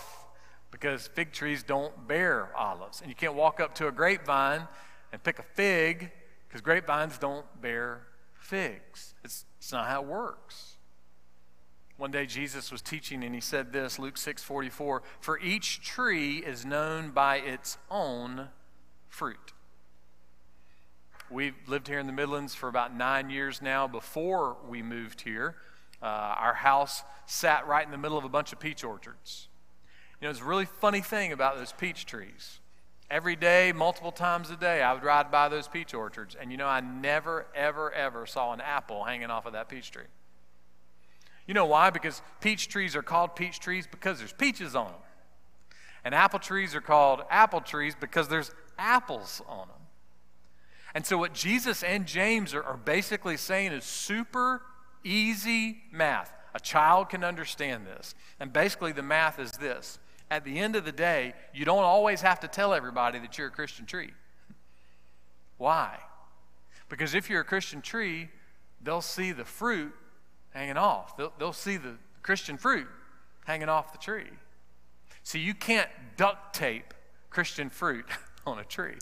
because 0.70 1.06
fig 1.08 1.32
trees 1.32 1.62
don't 1.62 2.08
bear 2.08 2.50
olives. 2.56 3.00
And 3.00 3.08
you 3.08 3.14
can't 3.14 3.34
walk 3.34 3.60
up 3.60 3.74
to 3.76 3.86
a 3.86 3.92
grapevine 3.92 4.66
and 5.12 5.22
pick 5.22 5.38
a 5.38 5.42
fig 5.42 6.10
because 6.48 6.60
grapevines 6.60 7.18
don't 7.18 7.46
bear 7.60 8.06
figs. 8.34 9.14
It's, 9.22 9.44
it's 9.62 9.70
not 9.70 9.86
how 9.86 10.02
it 10.02 10.08
works. 10.08 10.74
One 11.96 12.10
day 12.10 12.26
Jesus 12.26 12.72
was 12.72 12.82
teaching 12.82 13.22
and 13.22 13.32
he 13.32 13.40
said 13.40 13.72
this, 13.72 13.96
Luke 13.96 14.16
6:44, 14.16 15.04
"For 15.20 15.38
each 15.38 15.80
tree 15.80 16.38
is 16.38 16.64
known 16.64 17.12
by 17.12 17.36
its 17.36 17.78
own 17.88 18.50
fruit." 19.08 19.52
We've 21.30 21.54
lived 21.68 21.86
here 21.86 22.00
in 22.00 22.08
the 22.08 22.12
Midlands 22.12 22.56
for 22.56 22.68
about 22.68 22.92
9 22.92 23.30
years 23.30 23.62
now 23.62 23.86
before 23.86 24.54
we 24.64 24.82
moved 24.82 25.20
here. 25.20 25.62
Uh, 26.02 26.06
our 26.06 26.54
house 26.54 27.04
sat 27.26 27.64
right 27.68 27.86
in 27.86 27.92
the 27.92 27.98
middle 27.98 28.18
of 28.18 28.24
a 28.24 28.28
bunch 28.28 28.52
of 28.52 28.58
peach 28.58 28.82
orchards. 28.82 29.46
You 30.20 30.26
know, 30.26 30.30
it's 30.32 30.40
a 30.40 30.44
really 30.44 30.66
funny 30.66 31.02
thing 31.02 31.30
about 31.30 31.54
those 31.54 31.70
peach 31.72 32.04
trees. 32.04 32.58
Every 33.12 33.36
day, 33.36 33.72
multiple 33.72 34.10
times 34.10 34.48
a 34.48 34.56
day, 34.56 34.80
I 34.80 34.94
would 34.94 35.02
ride 35.02 35.30
by 35.30 35.50
those 35.50 35.68
peach 35.68 35.92
orchards, 35.92 36.34
and 36.34 36.50
you 36.50 36.56
know, 36.56 36.66
I 36.66 36.80
never, 36.80 37.44
ever, 37.54 37.92
ever 37.92 38.24
saw 38.24 38.54
an 38.54 38.62
apple 38.62 39.04
hanging 39.04 39.30
off 39.30 39.44
of 39.44 39.52
that 39.52 39.68
peach 39.68 39.90
tree. 39.90 40.06
You 41.46 41.52
know 41.52 41.66
why? 41.66 41.90
Because 41.90 42.22
peach 42.40 42.68
trees 42.68 42.96
are 42.96 43.02
called 43.02 43.36
peach 43.36 43.60
trees 43.60 43.86
because 43.86 44.18
there's 44.18 44.32
peaches 44.32 44.74
on 44.74 44.86
them. 44.86 45.00
And 46.02 46.14
apple 46.14 46.38
trees 46.38 46.74
are 46.74 46.80
called 46.80 47.20
apple 47.28 47.60
trees 47.60 47.94
because 48.00 48.28
there's 48.28 48.50
apples 48.78 49.42
on 49.46 49.68
them. 49.68 49.76
And 50.94 51.04
so, 51.04 51.18
what 51.18 51.34
Jesus 51.34 51.82
and 51.82 52.06
James 52.06 52.54
are, 52.54 52.62
are 52.62 52.78
basically 52.78 53.36
saying 53.36 53.72
is 53.72 53.84
super 53.84 54.62
easy 55.04 55.82
math. 55.92 56.32
A 56.54 56.60
child 56.60 57.10
can 57.10 57.24
understand 57.24 57.86
this. 57.86 58.14
And 58.40 58.54
basically, 58.54 58.92
the 58.92 59.02
math 59.02 59.38
is 59.38 59.52
this 59.52 59.98
at 60.32 60.44
the 60.44 60.58
end 60.58 60.76
of 60.76 60.86
the 60.86 60.92
day, 60.92 61.34
you 61.52 61.66
don't 61.66 61.84
always 61.84 62.22
have 62.22 62.40
to 62.40 62.48
tell 62.48 62.72
everybody 62.72 63.18
that 63.18 63.36
you're 63.36 63.48
a 63.48 63.50
Christian 63.50 63.84
tree. 63.84 64.12
Why? 65.58 65.98
Because 66.88 67.14
if 67.14 67.28
you're 67.28 67.42
a 67.42 67.44
Christian 67.44 67.82
tree, 67.82 68.30
they'll 68.82 69.02
see 69.02 69.32
the 69.32 69.44
fruit 69.44 69.92
hanging 70.54 70.78
off. 70.78 71.18
They'll, 71.18 71.34
they'll 71.38 71.52
see 71.52 71.76
the 71.76 71.96
Christian 72.22 72.56
fruit 72.56 72.88
hanging 73.44 73.68
off 73.68 73.92
the 73.92 73.98
tree. 73.98 74.30
See, 75.22 75.38
you 75.38 75.52
can't 75.52 75.90
duct 76.16 76.54
tape 76.54 76.94
Christian 77.28 77.68
fruit 77.68 78.06
on 78.46 78.58
a 78.58 78.64
tree. 78.64 78.96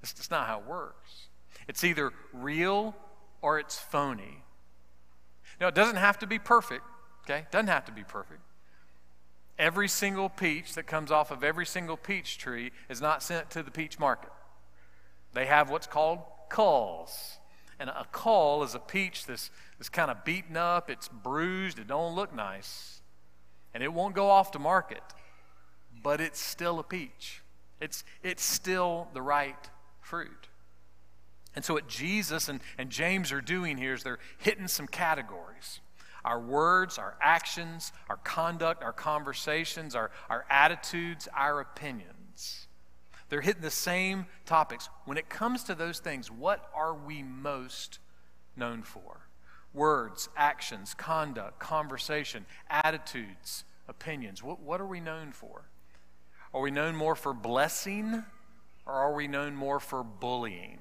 It's 0.00 0.12
just 0.12 0.30
not 0.30 0.46
how 0.46 0.60
it 0.60 0.66
works. 0.66 1.26
It's 1.66 1.82
either 1.82 2.12
real 2.32 2.94
or 3.40 3.58
it's 3.58 3.80
phony. 3.80 4.44
Now, 5.60 5.66
it 5.66 5.74
doesn't 5.74 5.96
have 5.96 6.20
to 6.20 6.26
be 6.28 6.38
perfect, 6.38 6.84
okay? 7.24 7.40
It 7.40 7.50
doesn't 7.50 7.66
have 7.66 7.84
to 7.86 7.92
be 7.92 8.04
perfect. 8.04 8.42
Every 9.58 9.88
single 9.88 10.28
peach 10.28 10.74
that 10.74 10.86
comes 10.86 11.10
off 11.10 11.30
of 11.30 11.44
every 11.44 11.66
single 11.66 11.96
peach 11.96 12.38
tree 12.38 12.72
is 12.88 13.00
not 13.00 13.22
sent 13.22 13.50
to 13.50 13.62
the 13.62 13.70
peach 13.70 13.98
market. 13.98 14.32
They 15.34 15.46
have 15.46 15.70
what's 15.70 15.86
called 15.86 16.20
culls. 16.48 17.38
And 17.78 17.90
a 17.90 18.06
cull 18.12 18.62
is 18.62 18.74
a 18.74 18.78
peach 18.78 19.26
that's, 19.26 19.50
that's 19.78 19.88
kind 19.88 20.10
of 20.10 20.24
beaten 20.24 20.56
up, 20.56 20.88
it's 20.88 21.08
bruised, 21.08 21.78
it 21.78 21.86
don't 21.86 22.14
look 22.14 22.34
nice. 22.34 23.00
And 23.74 23.82
it 23.82 23.92
won't 23.92 24.14
go 24.14 24.30
off 24.30 24.52
to 24.52 24.58
market, 24.58 25.02
but 26.02 26.20
it's 26.20 26.38
still 26.38 26.78
a 26.78 26.84
peach. 26.84 27.42
It's, 27.80 28.04
it's 28.22 28.44
still 28.44 29.08
the 29.14 29.22
right 29.22 29.70
fruit. 30.00 30.48
And 31.54 31.64
so, 31.64 31.74
what 31.74 31.88
Jesus 31.88 32.48
and, 32.48 32.60
and 32.78 32.88
James 32.88 33.32
are 33.32 33.40
doing 33.40 33.76
here 33.76 33.94
is 33.94 34.02
they're 34.02 34.18
hitting 34.38 34.68
some 34.68 34.86
categories 34.86 35.80
our 36.24 36.40
words, 36.40 36.98
our 36.98 37.16
actions, 37.20 37.92
our 38.08 38.16
conduct, 38.18 38.82
our 38.82 38.92
conversations, 38.92 39.94
our, 39.94 40.10
our 40.28 40.44
attitudes, 40.48 41.28
our 41.36 41.60
opinions. 41.60 42.66
They're 43.28 43.40
hitting 43.40 43.62
the 43.62 43.70
same 43.70 44.26
topics. 44.44 44.88
When 45.04 45.16
it 45.16 45.28
comes 45.28 45.64
to 45.64 45.74
those 45.74 45.98
things, 46.00 46.30
what 46.30 46.70
are 46.74 46.94
we 46.94 47.22
most 47.22 47.98
known 48.56 48.82
for? 48.82 49.26
Words, 49.72 50.28
actions, 50.36 50.94
conduct, 50.94 51.58
conversation, 51.58 52.44
attitudes, 52.68 53.64
opinions. 53.88 54.42
What, 54.42 54.60
what 54.60 54.80
are 54.80 54.86
we 54.86 55.00
known 55.00 55.32
for? 55.32 55.62
Are 56.54 56.60
we 56.60 56.70
known 56.70 56.94
more 56.94 57.14
for 57.14 57.32
blessing 57.32 58.22
or 58.84 58.92
are 58.92 59.14
we 59.14 59.26
known 59.26 59.54
more 59.54 59.80
for 59.80 60.04
bullying? 60.04 60.80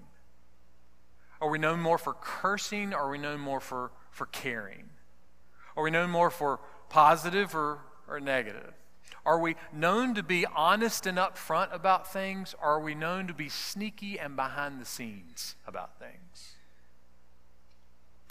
Are 1.40 1.50
we 1.50 1.58
known 1.58 1.80
more 1.80 1.98
for 1.98 2.14
cursing 2.14 2.94
or 2.94 3.00
are 3.00 3.10
we 3.10 3.18
known 3.18 3.40
more 3.40 3.60
for, 3.60 3.92
for 4.12 4.26
caring? 4.28 4.91
Are 5.76 5.84
we 5.84 5.92
known 5.92 6.10
more 6.10 6.30
for 6.30 6.60
positive 6.90 7.56
or, 7.56 7.80
or 8.08 8.20
negative? 8.20 8.74
Are 9.26 9.40
we 9.40 9.56
known 9.72 10.16
to 10.16 10.24
be 10.24 10.46
honest 10.46 11.06
and 11.06 11.18
upfront 11.18 11.74
about 11.74 12.12
things? 12.12 12.56
Or 12.62 12.70
are 12.70 12.80
we 12.80 12.96
known 12.96 13.28
to 13.28 13.34
be 13.34 13.50
sneaky 13.50 14.20
and 14.20 14.36
behind 14.36 14.82
the 14.82 14.86
scenes 14.86 15.56
about 15.68 16.00
things? 16.00 16.56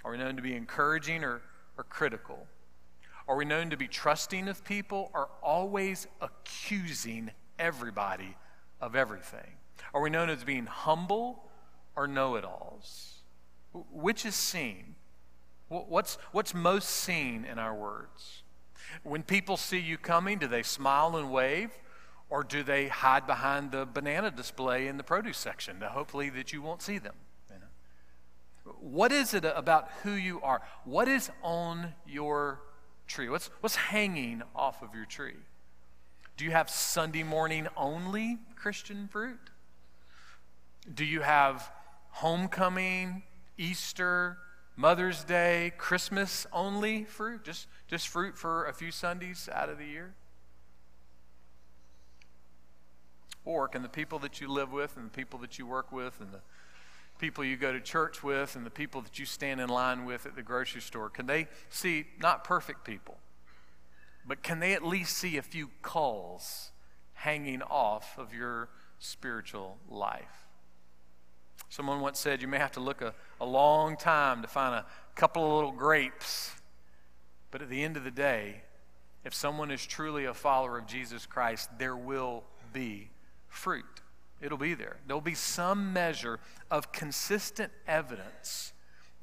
Are 0.05 0.11
we 0.11 0.19
known 0.19 0.37
to 0.37 0.43
be 0.43 0.55
encouraging 0.55 1.23
or, 1.23 1.43
or 1.79 1.85
critical? 1.85 2.47
Are 3.29 3.37
we 3.37 3.45
known 3.45 3.71
to 3.71 3.77
be 3.77 3.87
trusting 3.87 4.49
of 4.49 4.65
people 4.65 5.11
or 5.15 5.29
always 5.43 6.09
accusing 6.21 7.31
everybody 7.59 8.37
of 8.81 8.97
everything? 8.97 9.59
Are 9.95 10.01
we 10.01 10.11
known 10.11 10.31
as 10.31 10.43
being 10.43 10.67
humble 10.67 11.45
or 11.95 12.09
know 12.09 12.35
it 12.35 12.45
alls? 12.45 13.21
Which 13.93 14.27
is 14.27 14.35
seen? 14.35 14.97
What's, 15.71 16.19
what's 16.33 16.53
most 16.53 16.89
seen 16.89 17.45
in 17.45 17.61
our 17.61 17.75
words? 17.75 18.43
When 19.05 19.23
people 19.23 19.57
see 19.57 19.79
you 19.79 19.99
coming, 19.99 20.39
do 20.39 20.49
they 20.49 20.65
smile 20.65 21.17
and 21.17 21.31
wave? 21.31 21.71
Or 22.29 22.43
do 22.43 22.65
they 22.65 22.89
hide 22.89 23.27
behind 23.27 23.71
the 23.71 23.87
banana 23.87 24.33
display 24.33 24.89
in 24.89 24.97
the 24.97 25.05
produce 25.05 25.39
section, 25.39 25.81
hopefully 25.81 26.29
that 26.31 26.53
you 26.53 26.61
won't 26.61 26.83
see 26.83 26.99
them? 26.99 27.15
You 27.49 27.61
know? 27.61 28.73
What 28.81 29.13
is 29.13 29.33
it 29.33 29.45
about 29.45 29.89
who 30.03 30.13
you 30.13 30.41
are? 30.43 30.61
What 30.85 31.07
is 31.07 31.31
on 31.43 31.95
your 32.05 32.63
tree? 33.07 33.29
What's, 33.29 33.49
what's 33.61 33.77
hanging 33.77 34.43
off 34.57 34.83
of 34.83 34.93
your 34.93 35.07
tree? 35.07 35.37
Do 36.37 36.45
you 36.45 36.51
have 36.51 36.69
Sunday 36.69 37.23
morning 37.23 37.69
only 37.77 38.39
Christian 38.57 39.09
fruit? 39.09 39.51
Do 40.93 41.05
you 41.05 41.21
have 41.21 41.71
homecoming, 42.11 43.23
Easter, 43.57 44.39
Mother's 44.81 45.25
Day, 45.25 45.75
Christmas 45.77 46.47
only 46.55 47.05
fruit? 47.05 47.45
Just, 47.45 47.67
just 47.87 48.09
fruit 48.09 48.39
for 48.39 48.65
a 48.65 48.73
few 48.73 48.91
Sundays 48.91 49.47
out 49.53 49.69
of 49.69 49.77
the 49.77 49.85
year? 49.85 50.15
Or 53.45 53.69
can 53.69 53.83
the 53.83 53.91
people 53.91 54.19
that 54.21 54.41
you 54.41 54.49
live 54.49 54.73
with 54.73 54.97
and 54.97 55.05
the 55.05 55.11
people 55.11 55.39
that 55.41 55.59
you 55.59 55.67
work 55.67 55.93
with 55.93 56.19
and 56.19 56.33
the 56.33 56.41
people 57.19 57.45
you 57.45 57.59
go 57.59 57.75
to 57.75 57.81
church 57.81 58.23
with 58.23 58.57
and 58.57 58.65
the 58.65 58.71
people 58.71 59.03
that 59.03 59.19
you 59.19 59.27
stand 59.27 59.61
in 59.61 59.69
line 59.69 60.07
with 60.07 60.25
at 60.25 60.35
the 60.35 60.43
grocery 60.43 60.81
store, 60.81 61.11
can 61.11 61.27
they 61.27 61.47
see 61.69 62.07
not 62.19 62.43
perfect 62.43 62.83
people, 62.83 63.19
but 64.27 64.43
can 64.43 64.61
they 64.61 64.73
at 64.73 64.83
least 64.83 65.19
see 65.19 65.37
a 65.37 65.43
few 65.43 65.69
culls 65.83 66.71
hanging 67.13 67.61
off 67.61 68.17
of 68.17 68.33
your 68.33 68.71
spiritual 68.99 69.77
life? 69.91 70.40
Someone 71.71 72.01
once 72.01 72.19
said 72.19 72.43
you 72.43 72.49
may 72.49 72.59
have 72.59 72.73
to 72.73 72.81
look 72.81 73.01
a, 73.01 73.15
a 73.41 73.47
long 73.47 73.97
time 73.97 74.43
to 74.43 74.49
find 74.49 74.75
a 74.75 74.85
couple 75.15 75.47
of 75.47 75.53
little 75.53 75.73
grapes. 75.73 76.53
But 77.53 77.63
at 77.63 77.71
the 77.71 77.83
end 77.83 77.97
of 77.97 78.03
the 78.03 78.11
day, 78.11 78.63
if 79.25 79.33
someone 79.33 79.71
is 79.71 79.87
truly 79.87 80.25
a 80.25 80.35
follower 80.35 80.79
of 80.79 80.87
Jesus 80.87 81.27
Christ, 81.27 81.71
there 81.79 81.97
will 81.97 82.43
be 82.73 83.11
fruit. 83.49 83.85
It'll 84.41 84.59
be 84.59 84.75
there. 84.75 84.97
There'll 85.07 85.21
be 85.21 85.35
some 85.35 85.93
measure 85.93 86.41
of 86.71 86.91
consistent 86.91 87.73
evidence 87.87 88.73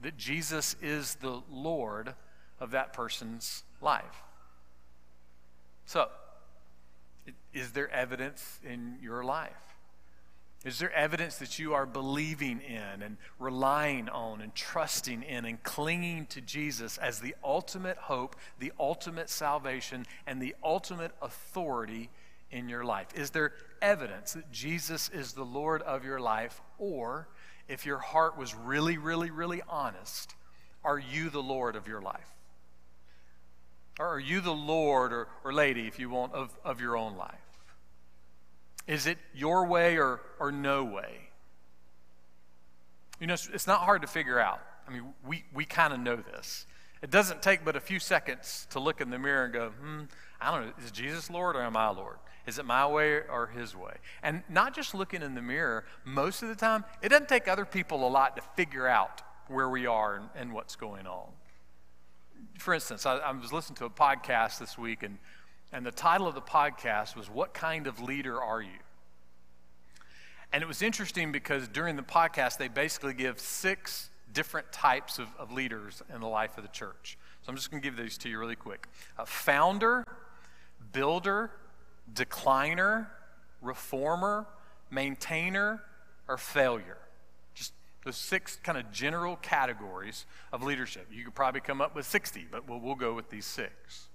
that 0.01 0.15
Jesus 0.15 0.75
is 0.81 1.15
the 1.15 1.41
Lord 1.51 2.13
of 2.61 2.71
that 2.71 2.93
person's 2.93 3.63
life. 3.81 4.23
So, 5.85 6.07
is 7.53 7.71
there 7.71 7.89
evidence 7.89 8.59
in 8.63 8.97
your 9.01 9.23
life? 9.23 9.76
Is 10.67 10.79
there 10.79 10.91
evidence 10.91 11.37
that 11.37 11.59
you 11.59 11.73
are 11.75 11.85
believing 11.85 12.59
in 12.59 13.01
and 13.01 13.15
relying 13.39 14.09
on 14.09 14.41
and 14.41 14.53
trusting 14.53 15.23
in 15.23 15.45
and 15.45 15.63
clinging 15.63 16.25
to 16.25 16.41
Jesus 16.41 16.97
as 16.97 17.21
the 17.21 17.35
ultimate 17.41 17.95
hope, 17.95 18.35
the 18.59 18.73
ultimate 18.77 19.29
salvation, 19.29 20.05
and 20.27 20.41
the 20.41 20.53
ultimate 20.61 21.13
authority 21.21 22.09
in 22.51 22.67
your 22.67 22.83
life? 22.83 23.07
Is 23.15 23.29
there 23.29 23.53
evidence 23.81 24.33
that 24.33 24.51
Jesus 24.51 25.07
is 25.07 25.31
the 25.31 25.45
Lord 25.45 25.83
of 25.83 26.03
your 26.03 26.19
life? 26.19 26.59
Or, 26.77 27.29
if 27.69 27.85
your 27.85 27.99
heart 27.99 28.37
was 28.37 28.53
really, 28.53 28.97
really, 28.97 29.31
really 29.31 29.61
honest, 29.69 30.35
are 30.83 30.99
you 30.99 31.29
the 31.29 31.41
Lord 31.41 31.77
of 31.77 31.87
your 31.87 32.01
life? 32.01 32.35
Or 33.97 34.15
are 34.15 34.19
you 34.19 34.41
the 34.41 34.51
Lord 34.51 35.13
or, 35.13 35.29
or 35.45 35.53
lady, 35.53 35.87
if 35.87 35.97
you 35.97 36.09
want, 36.09 36.33
of, 36.33 36.59
of 36.65 36.81
your 36.81 36.97
own 36.97 37.15
life? 37.15 37.46
Is 38.87 39.05
it 39.05 39.17
your 39.33 39.65
way 39.65 39.97
or, 39.97 40.21
or 40.39 40.51
no 40.51 40.83
way? 40.83 41.29
You 43.19 43.27
know, 43.27 43.33
it's, 43.33 43.67
not 43.67 43.81
hard 43.81 44.01
to 44.01 44.07
figure 44.07 44.39
out. 44.39 44.61
I 44.87 44.91
mean, 44.91 45.03
we, 45.25 45.43
we 45.53 45.65
kind 45.65 45.93
of 45.93 45.99
know 45.99 46.15
this. 46.15 46.65
It 47.01 47.11
doesn't 47.11 47.41
take 47.41 47.65
but 47.65 47.75
a 47.75 47.79
few 47.79 47.99
seconds 47.99 48.67
to 48.71 48.79
look 48.79 49.01
in 49.01 49.09
the 49.09 49.19
mirror 49.19 49.45
and 49.45 49.53
go, 49.53 49.69
hmm, 49.69 50.01
I 50.39 50.51
don't 50.51 50.67
know, 50.67 50.73
is 50.83 50.91
Jesus 50.91 51.29
Lord 51.29 51.55
or 51.55 51.61
am 51.61 51.75
I 51.75 51.89
Lord? 51.89 52.17
Is 52.45 52.59
it 52.59 52.65
my 52.65 52.87
way 52.87 53.15
or 53.15 53.47
his 53.53 53.75
way? 53.75 53.95
And 54.23 54.43
not 54.49 54.73
just 54.73 54.95
looking 54.95 55.21
in 55.21 55.35
the 55.35 55.41
mirror, 55.41 55.83
most 56.05 56.41
of 56.41 56.49
the 56.49 56.55
time, 56.55 56.85
it 57.01 57.09
doesn't 57.09 57.27
take 57.27 57.47
other 57.47 57.65
people 57.65 58.07
a 58.07 58.09
lot 58.09 58.37
to 58.37 58.41
figure 58.55 58.87
out 58.87 59.21
where 59.47 59.67
we 59.67 59.85
are 59.85 60.15
and, 60.15 60.29
and 60.35 60.53
what's 60.53 60.75
going 60.77 61.07
on. 61.07 61.27
For 62.57 62.73
instance, 62.73 63.05
I, 63.05 63.17
I 63.17 63.31
was 63.31 63.51
listening 63.51 63.75
to 63.77 63.85
a 63.85 63.89
podcast 63.89 64.59
this 64.59 64.77
week, 64.77 65.03
and, 65.03 65.17
and 65.71 65.85
the 65.85 65.91
title 65.91 66.27
of 66.27 66.35
the 66.35 66.41
podcast 66.41 67.15
was, 67.15 67.29
What 67.29 67.53
Kind 67.53 67.87
of 67.87 68.01
Leader 68.01 68.41
Are 68.41 68.61
You? 68.61 68.79
And 70.53 70.63
it 70.63 70.67
was 70.67 70.81
interesting 70.81 71.31
because 71.31 71.67
during 71.67 71.97
the 71.97 72.03
podcast, 72.03 72.57
they 72.57 72.69
basically 72.69 73.13
give 73.13 73.39
six 73.39 74.09
different 74.33 74.71
types 74.71 75.19
of, 75.19 75.27
of 75.37 75.51
leaders 75.51 76.01
in 76.13 76.21
the 76.21 76.27
life 76.27 76.57
of 76.57 76.63
the 76.63 76.69
church. 76.69 77.17
So 77.41 77.49
I'm 77.49 77.55
just 77.55 77.69
going 77.69 77.81
to 77.81 77.87
give 77.87 77.97
these 77.97 78.17
to 78.19 78.29
you 78.29 78.39
really 78.39 78.55
quick 78.55 78.87
a 79.17 79.25
founder, 79.25 80.05
builder, 80.93 81.51
decliner, 82.13 83.07
reformer, 83.61 84.47
maintainer, 84.89 85.83
or 86.27 86.37
failure. 86.37 86.97
Just 87.53 87.73
those 88.05 88.15
six 88.15 88.57
kind 88.63 88.77
of 88.77 88.91
general 88.91 89.35
categories 89.37 90.25
of 90.53 90.63
leadership. 90.63 91.07
You 91.11 91.25
could 91.25 91.35
probably 91.35 91.61
come 91.61 91.81
up 91.81 91.95
with 91.95 92.05
60, 92.05 92.47
but 92.49 92.69
we'll, 92.69 92.79
we'll 92.79 92.95
go 92.95 93.13
with 93.13 93.29
these 93.29 93.45
six. 93.45 94.06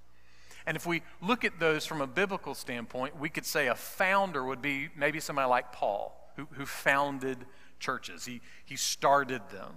And 0.67 0.77
if 0.77 0.87
we 0.87 1.03
look 1.21 1.45
at 1.45 1.59
those 1.59 1.87
from 1.87 2.01
a 2.01 2.07
biblical 2.07 2.55
standpoint, 2.55 3.19
we 3.19 3.29
could 3.29 3.47
say 3.47 3.69
a 3.69 3.75
founder 3.75 4.45
would 4.45 4.63
be 4.63 4.89
maybe 4.97 5.21
somebody 5.21 5.49
like 5.49 5.73
Paul 5.73 6.19
who, 6.37 6.47
who 6.53 6.67
founded 6.67 7.39
churches, 7.79 8.25
he, 8.25 8.41
he 8.65 8.77
started 8.77 9.43
them. 9.51 9.75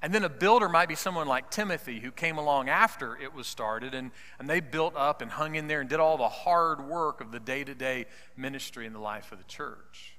And 0.00 0.12
then 0.12 0.22
a 0.22 0.28
builder 0.28 0.68
might 0.68 0.88
be 0.88 0.94
someone 0.94 1.26
like 1.26 1.50
Timothy 1.50 1.98
who 2.00 2.10
came 2.10 2.36
along 2.36 2.68
after 2.68 3.16
it 3.16 3.32
was 3.32 3.46
started 3.46 3.94
and, 3.94 4.10
and 4.38 4.48
they 4.48 4.60
built 4.60 4.94
up 4.96 5.22
and 5.22 5.30
hung 5.30 5.54
in 5.54 5.66
there 5.66 5.80
and 5.80 5.88
did 5.88 5.98
all 5.98 6.18
the 6.18 6.28
hard 6.28 6.86
work 6.86 7.22
of 7.22 7.32
the 7.32 7.40
day 7.40 7.64
to 7.64 7.74
day 7.74 8.04
ministry 8.36 8.86
in 8.86 8.92
the 8.92 8.98
life 8.98 9.32
of 9.32 9.38
the 9.38 9.44
church. 9.44 10.14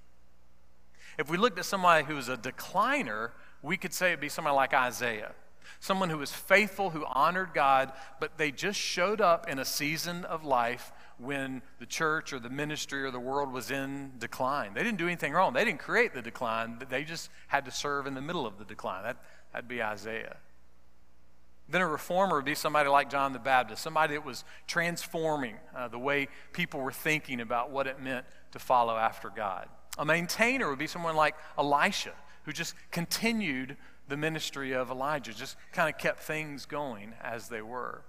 If 1.19 1.29
we 1.29 1.37
looked 1.37 1.59
at 1.59 1.65
somebody 1.65 2.03
who 2.03 2.15
was 2.15 2.29
a 2.29 2.35
decliner, 2.35 3.31
we 3.61 3.77
could 3.77 3.93
say 3.93 4.07
it'd 4.07 4.19
be 4.19 4.29
somebody 4.29 4.55
like 4.55 4.73
Isaiah. 4.73 5.33
Someone 5.79 6.09
who 6.09 6.17
was 6.17 6.31
faithful, 6.31 6.89
who 6.91 7.05
honored 7.05 7.53
God, 7.53 7.91
but 8.19 8.37
they 8.37 8.51
just 8.51 8.79
showed 8.79 9.21
up 9.21 9.49
in 9.49 9.59
a 9.59 9.65
season 9.65 10.25
of 10.25 10.43
life 10.43 10.91
when 11.17 11.61
the 11.79 11.85
church 11.85 12.33
or 12.33 12.39
the 12.39 12.49
ministry 12.49 13.03
or 13.03 13.11
the 13.11 13.19
world 13.19 13.51
was 13.51 13.71
in 13.71 14.11
decline. 14.19 14.73
They 14.73 14.83
didn't 14.83 14.97
do 14.97 15.07
anything 15.07 15.33
wrong. 15.33 15.53
They 15.53 15.65
didn't 15.65 15.79
create 15.79 16.13
the 16.13 16.21
decline. 16.21 16.81
They 16.89 17.03
just 17.03 17.29
had 17.47 17.65
to 17.65 17.71
serve 17.71 18.07
in 18.07 18.13
the 18.13 18.21
middle 18.21 18.45
of 18.45 18.57
the 18.57 18.65
decline. 18.65 19.03
That, 19.03 19.17
that'd 19.53 19.67
be 19.67 19.81
Isaiah. 19.81 20.37
Then 21.67 21.81
a 21.81 21.87
reformer 21.87 22.35
would 22.35 22.45
be 22.45 22.55
somebody 22.55 22.89
like 22.89 23.09
John 23.09 23.33
the 23.33 23.39
Baptist, 23.39 23.81
somebody 23.81 24.13
that 24.13 24.25
was 24.25 24.43
transforming 24.67 25.55
uh, 25.75 25.87
the 25.87 25.97
way 25.97 26.27
people 26.53 26.79
were 26.81 26.91
thinking 26.91 27.41
about 27.41 27.71
what 27.71 27.87
it 27.87 27.99
meant 27.99 28.25
to 28.51 28.59
follow 28.59 28.95
after 28.95 29.29
God. 29.29 29.67
A 29.97 30.05
maintainer 30.05 30.69
would 30.69 30.77
be 30.77 30.87
someone 30.87 31.15
like 31.15 31.35
Elisha, 31.57 32.11
who 32.43 32.51
just 32.51 32.75
continued 32.91 33.77
the 34.07 34.17
ministry 34.17 34.73
of 34.73 34.91
Elijah, 34.91 35.33
just 35.33 35.57
kind 35.71 35.93
of 35.93 35.99
kept 35.99 36.19
things 36.21 36.65
going 36.65 37.13
as 37.21 37.49
they 37.49 37.61
were. 37.61 38.03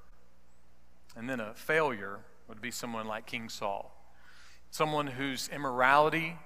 And 1.16 1.28
then 1.28 1.40
a 1.40 1.54
failure 1.54 2.20
would 2.48 2.60
be 2.60 2.70
someone 2.70 3.06
like 3.06 3.26
King 3.26 3.48
Saul, 3.48 3.94
someone 4.70 5.06
whose 5.06 5.48
immorality, 5.48 6.36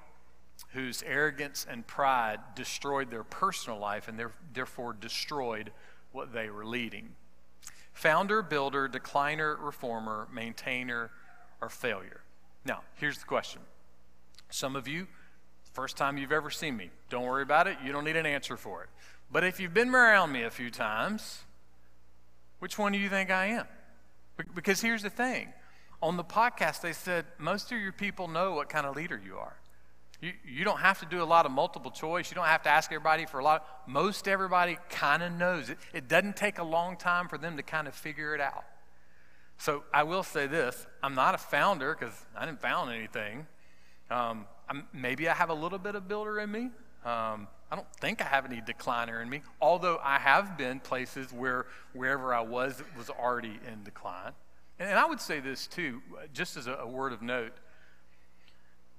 whose 0.73 1.02
arrogance 1.04 1.66
and 1.69 1.87
pride 1.87 2.38
destroyed 2.54 3.11
their 3.11 3.25
personal 3.25 3.78
life 3.78 4.09
and 4.09 4.21
therefore 4.52 4.92
destroyed 4.92 5.73
what 6.12 6.33
they 6.33 6.50
were 6.50 6.64
leading. 6.64 7.11
Founder, 7.92 8.43
builder, 8.43 8.89
decliner, 8.89 9.56
reformer, 9.60 10.28
maintainer, 10.32 11.10
or 11.60 11.69
failure. 11.69 12.21
Now, 12.65 12.82
here's 12.95 13.19
the 13.19 13.25
question. 13.25 13.63
Some 14.50 14.76
of 14.76 14.86
you, 14.86 15.06
first 15.73 15.97
time 15.97 16.19
you've 16.19 16.32
ever 16.32 16.50
seen 16.50 16.76
me, 16.76 16.91
don't 17.08 17.25
worry 17.25 17.43
about 17.43 17.67
it. 17.67 17.76
You 17.84 17.93
don't 17.93 18.04
need 18.04 18.17
an 18.17 18.26
answer 18.26 18.56
for 18.56 18.82
it. 18.82 18.89
But 19.32 19.45
if 19.45 19.60
you've 19.60 19.75
been 19.75 19.95
around 19.95 20.32
me 20.32 20.43
a 20.43 20.50
few 20.50 20.71
times, 20.71 21.43
which 22.58 22.78
one 22.78 22.93
do 22.93 22.99
you 22.99 23.08
think 23.08 23.30
I 23.30 23.47
am? 23.47 23.66
Because 24.54 24.80
here's 24.80 25.02
the 25.02 25.10
thing 25.10 25.52
on 26.02 26.16
the 26.16 26.25
podcast, 26.25 26.80
they 26.80 26.93
said 26.93 27.26
most 27.38 27.71
of 27.73 27.78
your 27.78 27.93
people 27.93 28.26
know 28.26 28.54
what 28.54 28.69
kind 28.69 28.86
of 28.86 28.97
leader 28.97 29.21
you 29.23 29.36
are. 29.36 29.56
You, 30.21 30.32
you 30.47 30.64
don't 30.64 30.80
have 30.80 31.00
to 31.00 31.06
do 31.06 31.23
a 31.23 31.25
lot 31.25 31.47
of 31.47 31.52
multiple 31.52 31.90
choice. 31.90 32.30
You 32.30 32.34
don't 32.34 32.47
have 32.47 32.62
to 32.62 32.69
ask 32.69 32.90
everybody 32.90 33.26
for 33.26 33.38
a 33.38 33.45
lot. 33.45 33.66
Most 33.86 34.28
everybody 34.28 34.78
kind 34.90 35.23
of 35.23 35.32
knows 35.32 35.71
it. 35.71 35.78
It 35.95 36.08
doesn't 36.08 36.36
take 36.36 36.58
a 36.58 36.62
long 36.62 36.97
time 36.97 37.28
for 37.28 37.38
them 37.38 37.56
to 37.56 37.62
kind 37.62 37.88
of 37.88 37.95
figure 37.95 38.34
it 38.34 38.40
out. 38.40 38.64
So 39.56 39.84
I 39.93 40.02
will 40.04 40.23
say 40.23 40.47
this 40.47 40.86
I'm 41.02 41.14
not 41.14 41.34
a 41.34 41.38
founder 41.38 41.97
because 41.99 42.14
I 42.36 42.47
didn't 42.47 42.60
found 42.60 42.93
anything. 42.93 43.47
Um, 44.10 44.47
maybe 44.93 45.28
I 45.28 45.34
have 45.34 45.50
a 45.50 45.54
little 45.54 45.78
bit 45.78 45.95
of 45.95 46.08
builder 46.08 46.40
in 46.40 46.50
me. 46.50 46.71
Um, 47.04 47.47
I 47.71 47.76
don't 47.76 47.93
think 48.00 48.21
I 48.21 48.25
have 48.25 48.45
any 48.45 48.61
decliner 48.61 49.23
in 49.23 49.28
me, 49.28 49.43
although 49.61 50.00
I 50.02 50.19
have 50.19 50.59
been 50.59 50.80
places 50.80 51.33
where 51.33 51.67
wherever 51.93 52.35
I 52.35 52.41
was, 52.41 52.83
was 52.97 53.11
already 53.11 53.61
in 53.71 53.85
decline. 53.85 54.33
And 54.80 54.99
I 54.99 55.06
would 55.06 55.21
say 55.21 55.41
this 55.41 55.67
too, 55.67 56.02
just 56.33 56.56
as 56.56 56.67
a, 56.67 56.87
word 56.87 57.13
of 57.13 57.23
note. 57.23 57.52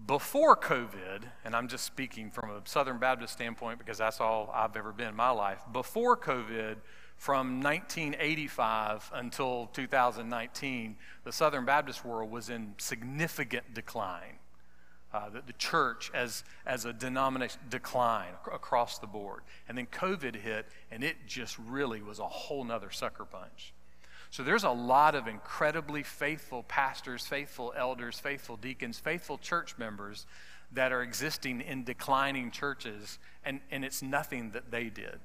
Before 0.05 0.55
COVID, 0.55 1.23
and 1.43 1.55
I'm 1.55 1.67
just 1.67 1.85
speaking 1.85 2.31
from 2.31 2.49
a 2.49 2.61
Southern 2.65 2.97
Baptist 2.97 3.33
standpoint 3.33 3.77
because 3.77 3.97
that's 3.97 4.21
all 4.21 4.51
I've 4.53 4.75
ever 4.75 4.93
been 4.93 5.09
in 5.09 5.15
my 5.15 5.29
life. 5.31 5.59
Before 5.71 6.15
COVID, 6.15 6.77
from 7.17 7.61
1985 7.61 9.11
until 9.13 9.69
2019, 9.73 10.95
the 11.23 11.31
Southern 11.31 11.65
Baptist 11.65 12.03
world 12.03 12.31
was 12.31 12.49
in 12.49 12.73
significant 12.79 13.75
decline. 13.75 14.39
Uh, 15.13 15.29
the, 15.29 15.41
the, 15.45 15.53
church 15.53 16.09
as, 16.13 16.45
as 16.65 16.85
a 16.85 16.93
denomination 16.93 17.59
decline 17.69 18.31
across 18.49 18.97
the 18.97 19.07
board. 19.07 19.41
And 19.67 19.77
then 19.77 19.87
COVID 19.87 20.37
hit, 20.37 20.67
and 20.89 21.03
it 21.03 21.17
just 21.27 21.57
really 21.59 22.01
was 22.01 22.19
a 22.19 22.27
whole 22.27 22.63
nother 22.63 22.91
sucker 22.91 23.25
punch. 23.25 23.73
So 24.29 24.43
there's 24.43 24.63
a 24.63 24.71
lot 24.71 25.13
of 25.13 25.27
incredibly 25.27 26.03
faithful 26.03 26.63
pastors, 26.63 27.27
faithful 27.27 27.73
elders, 27.75 28.17
faithful 28.17 28.55
deacons, 28.55 28.97
faithful 28.97 29.37
church 29.37 29.77
members 29.77 30.25
that 30.71 30.93
are 30.93 31.01
existing 31.01 31.59
in 31.59 31.83
declining 31.83 32.49
churches, 32.49 33.19
and, 33.43 33.59
and 33.69 33.83
it's 33.83 34.01
nothing 34.01 34.51
that 34.51 34.71
they 34.71 34.85
did. 34.85 35.19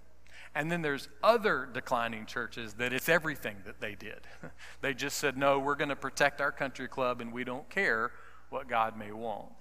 And 0.57 0.73
then 0.73 0.83
there's 0.83 1.09
other 1.23 1.69
declining 1.73 2.27
churches 2.27 2.75
that 2.75 2.93
it's 2.93 3.09
everything 3.09 3.57
that 3.65 3.81
they 3.81 3.95
did. 3.95 4.21
they 4.81 4.95
just 4.95 5.19
said, 5.19 5.37
no, 5.37 5.59
we're 5.59 5.75
going 5.77 5.91
to 5.91 5.97
protect 5.97 6.41
our 6.41 6.51
country 6.51 6.89
club 6.89 7.21
and 7.21 7.33
we 7.33 7.45
don't 7.45 7.69
care 7.69 8.11
what 8.49 8.67
God 8.69 8.99
may 8.99 9.13
want. 9.13 9.53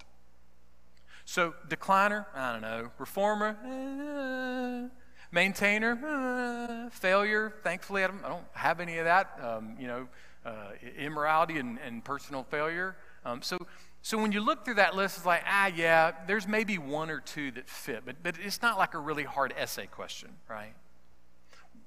So, 1.28 1.54
decliner, 1.68 2.24
I 2.36 2.52
don't 2.52 2.62
know. 2.62 2.88
Reformer, 2.98 3.58
eh, 3.66 4.88
maintainer, 5.32 5.98
uh, 6.06 6.88
failure. 6.90 7.52
Thankfully, 7.64 8.04
I 8.04 8.06
don't, 8.06 8.24
I 8.24 8.28
don't, 8.28 8.44
have 8.52 8.78
any 8.78 8.98
of 8.98 9.06
that. 9.06 9.36
Um, 9.42 9.76
you 9.78 9.88
know, 9.88 10.08
uh, 10.46 10.70
immorality 10.96 11.58
and, 11.58 11.80
and, 11.84 12.04
personal 12.04 12.44
failure. 12.44 12.96
Um, 13.24 13.42
so, 13.42 13.58
so 14.02 14.16
when 14.16 14.30
you 14.30 14.40
look 14.40 14.64
through 14.64 14.74
that 14.74 14.94
list, 14.94 15.16
it's 15.16 15.26
like, 15.26 15.42
ah, 15.48 15.66
yeah, 15.66 16.12
there's 16.28 16.46
maybe 16.46 16.78
one 16.78 17.10
or 17.10 17.18
two 17.18 17.50
that 17.50 17.68
fit, 17.68 18.04
but, 18.06 18.22
but 18.22 18.36
it's 18.40 18.62
not 18.62 18.78
like 18.78 18.94
a 18.94 18.98
really 18.98 19.24
hard 19.24 19.52
essay 19.58 19.86
question, 19.86 20.30
right? 20.48 20.74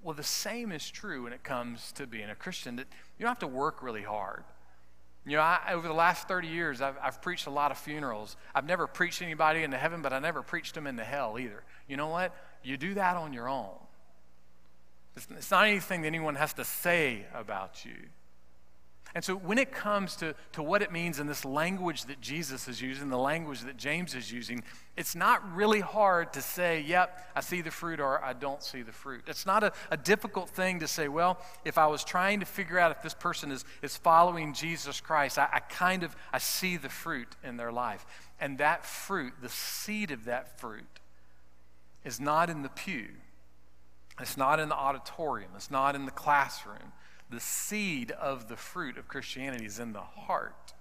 Well, 0.03 0.15
the 0.15 0.21
same 0.21 0.73
is 0.73 0.89
true 0.89 1.23
when 1.23 1.31
it 1.31 1.45
comes 1.45 1.93
to 1.93 2.05
being 2.05 2.29
a 2.29 2.35
Christian, 2.35 2.75
that 2.75 2.87
you 3.17 3.23
don't 3.23 3.29
have 3.29 3.39
to 3.39 3.47
work 3.47 3.81
really 3.81 4.03
hard. 4.03 4.43
You 5.29 5.37
know, 5.37 5.43
I, 5.43 5.73
over 5.73 5.87
the 5.87 5.93
last 5.93 6.27
30 6.27 6.47
years, 6.47 6.81
I've, 6.81 6.95
I've 7.01 7.21
preached 7.21 7.47
a 7.47 7.51
lot 7.51 7.71
of 7.71 7.77
funerals. 7.77 8.35
I've 8.55 8.65
never 8.65 8.87
preached 8.87 9.21
anybody 9.21 9.63
into 9.63 9.77
heaven, 9.77 10.01
but 10.01 10.11
I 10.11 10.19
never 10.19 10.41
preached 10.41 10.73
them 10.75 10.87
into 10.87 11.03
hell 11.03 11.37
either. 11.39 11.63
You 11.87 11.97
know 11.97 12.07
what? 12.07 12.35
You 12.63 12.77
do 12.77 12.95
that 12.95 13.15
on 13.15 13.31
your 13.33 13.47
own. 13.47 13.75
It's, 15.15 15.27
it's 15.29 15.51
not 15.51 15.67
anything 15.67 16.01
that 16.01 16.07
anyone 16.07 16.35
has 16.35 16.53
to 16.53 16.65
say 16.65 17.25
about 17.33 17.85
you. 17.85 17.95
And 19.15 19.23
so, 19.23 19.35
when 19.35 19.57
it 19.57 19.71
comes 19.71 20.15
to, 20.17 20.35
to 20.53 20.61
what 20.61 20.83
it 20.83 20.91
means 20.91 21.19
in 21.19 21.25
this 21.25 21.43
language 21.43 22.05
that 22.05 22.21
Jesus 22.21 22.67
is 22.67 22.79
using, 22.79 23.09
the 23.09 23.17
language 23.17 23.61
that 23.61 23.75
James 23.75 24.13
is 24.13 24.31
using, 24.31 24.63
it's 24.95 25.15
not 25.15 25.55
really 25.55 25.79
hard 25.79 26.31
to 26.33 26.41
say, 26.41 26.81
yep, 26.81 27.27
I 27.35 27.41
see 27.41 27.61
the 27.61 27.71
fruit 27.71 27.99
or 27.99 28.23
I 28.23 28.33
don't 28.33 28.61
see 28.61 28.83
the 28.83 28.91
fruit. 28.91 29.23
It's 29.25 29.47
not 29.47 29.63
a, 29.63 29.73
a 29.89 29.97
difficult 29.97 30.49
thing 30.49 30.79
to 30.81 30.87
say, 30.87 31.07
well, 31.07 31.39
if 31.65 31.77
I 31.77 31.87
was 31.87 32.03
trying 32.03 32.39
to 32.41 32.45
figure 32.45 32.77
out 32.77 32.91
if 32.91 33.01
this 33.01 33.15
person 33.15 33.51
is, 33.51 33.65
is 33.81 33.97
following 33.97 34.53
Jesus 34.53 35.01
Christ, 35.01 35.39
I, 35.39 35.47
I 35.53 35.59
kind 35.59 36.03
of 36.03 36.15
I 36.31 36.37
see 36.37 36.77
the 36.77 36.89
fruit 36.89 37.35
in 37.43 37.57
their 37.57 37.71
life. 37.71 38.05
And 38.39 38.59
that 38.59 38.85
fruit, 38.85 39.33
the 39.41 39.49
seed 39.49 40.11
of 40.11 40.25
that 40.25 40.59
fruit, 40.59 40.99
is 42.05 42.19
not 42.19 42.49
in 42.49 42.61
the 42.61 42.69
pew. 42.69 43.07
It's 44.21 44.37
not 44.37 44.59
in 44.59 44.69
the 44.69 44.75
auditorium. 44.75 45.51
It's 45.55 45.71
not 45.71 45.95
in 45.95 46.05
the 46.05 46.11
classroom. 46.11 46.93
The 47.29 47.39
seed 47.39 48.11
of 48.11 48.47
the 48.47 48.57
fruit 48.57 48.97
of 48.97 49.07
Christianity 49.07 49.65
is 49.65 49.79
in 49.79 49.93
the 49.93 50.01
heart. 50.01 50.73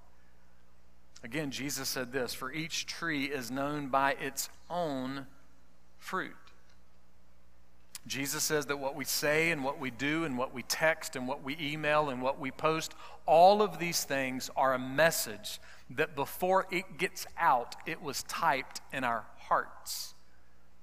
Again, 1.23 1.51
Jesus 1.51 1.89
said 1.89 2.13
this 2.13 2.33
For 2.33 2.53
each 2.53 2.87
tree 2.87 3.27
is 3.27 3.51
known 3.51 3.89
by 3.89 4.13
its 4.13 4.49
own 4.71 5.27
fruit. 5.99 6.35
Jesus 8.07 8.43
says 8.43 8.67
that 8.67 8.79
what 8.79 8.97
we 8.97 9.05
say 9.05 9.51
and 9.51 9.63
what 9.63 9.79
we 9.79 9.91
do 9.91 10.25
and 10.25 10.39
what 10.39 10.55
we 10.55 10.63
text 10.63 11.15
and 11.15 11.29
what 11.29 11.43
we 11.43 11.57
email 11.61 12.09
and 12.09 12.23
what 12.23 12.41
we 12.41 12.51
post, 12.51 12.95
all 13.27 13.61
of 13.61 13.79
these 13.79 14.05
things 14.05 14.49
are 14.57 14.73
a 14.73 14.79
message 14.79 15.61
that 15.91 16.17
before 16.17 16.67
it 16.71 16.97
gets 16.97 17.27
out, 17.39 17.77
it 17.87 18.01
was 18.01 18.23
typed 18.23 18.81
in 18.93 19.05
our 19.05 19.27
hearts. 19.37 20.15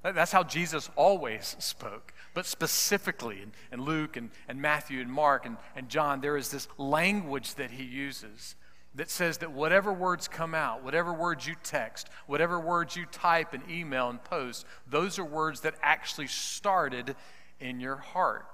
That's 0.04 0.32
how 0.32 0.44
Jesus 0.44 0.92
always 0.96 1.56
spoke. 1.58 2.14
But 2.36 2.46
specifically 2.46 3.42
in, 3.42 3.54
in 3.72 3.84
Luke 3.84 4.18
and, 4.18 4.30
and 4.48 4.62
Matthew 4.62 5.00
and 5.00 5.10
Mark 5.10 5.46
and, 5.46 5.58
and 5.76 5.90
John, 5.90 6.20
there 6.20 6.38
is 6.38 6.52
this 6.52 6.68
language 6.78 7.56
that 7.56 7.72
he 7.72 7.84
uses 7.84 8.56
that 8.94 9.10
says 9.10 9.40
that 9.40 9.54
whatever 9.54 9.92
words 9.92 10.28
come 10.28 10.54
out, 10.54 10.84
whatever 10.84 11.14
words 11.14 11.48
you 11.48 11.56
text, 11.64 12.10
whatever 12.28 12.60
words 12.60 12.96
you 12.96 13.06
type 13.06 13.54
and 13.54 13.64
email 13.72 14.10
and 14.10 14.22
post, 14.24 14.66
those 14.86 15.18
are 15.18 15.24
words 15.26 15.62
that 15.62 15.76
actually 15.82 16.28
started 16.28 17.16
in 17.62 17.80
your 17.80 17.96
heart. 17.96 18.46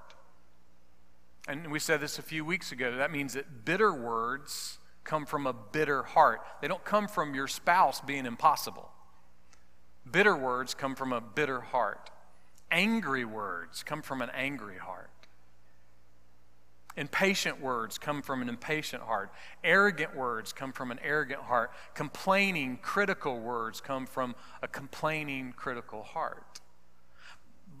And 1.48 1.72
we 1.72 1.80
said 1.80 2.00
this 2.00 2.20
a 2.20 2.22
few 2.22 2.44
weeks 2.44 2.70
ago. 2.70 2.96
That 2.96 3.10
means 3.10 3.34
that 3.34 3.64
bitter 3.64 3.92
words 3.92 4.78
come 5.02 5.26
from 5.26 5.44
a 5.44 5.52
bitter 5.52 6.04
heart, 6.04 6.40
they 6.60 6.68
don't 6.68 6.84
come 6.84 7.08
from 7.08 7.34
your 7.34 7.48
spouse 7.48 8.00
being 8.00 8.26
impossible. 8.26 8.90
Bitter 10.08 10.36
words 10.36 10.72
come 10.72 10.94
from 10.94 11.12
a 11.12 11.20
bitter 11.20 11.60
heart. 11.60 12.11
Angry 12.72 13.24
words 13.24 13.84
come 13.84 14.02
from 14.02 14.22
an 14.22 14.30
angry 14.34 14.78
heart. 14.78 15.10
Impatient 16.96 17.60
words 17.60 17.98
come 17.98 18.20
from 18.22 18.42
an 18.42 18.48
impatient 18.48 19.02
heart. 19.02 19.30
Arrogant 19.62 20.16
words 20.16 20.52
come 20.52 20.72
from 20.72 20.90
an 20.90 20.98
arrogant 21.02 21.40
heart. 21.42 21.70
Complaining, 21.94 22.78
critical 22.82 23.38
words 23.38 23.80
come 23.80 24.06
from 24.06 24.34
a 24.62 24.68
complaining, 24.68 25.52
critical 25.56 26.02
heart. 26.02 26.60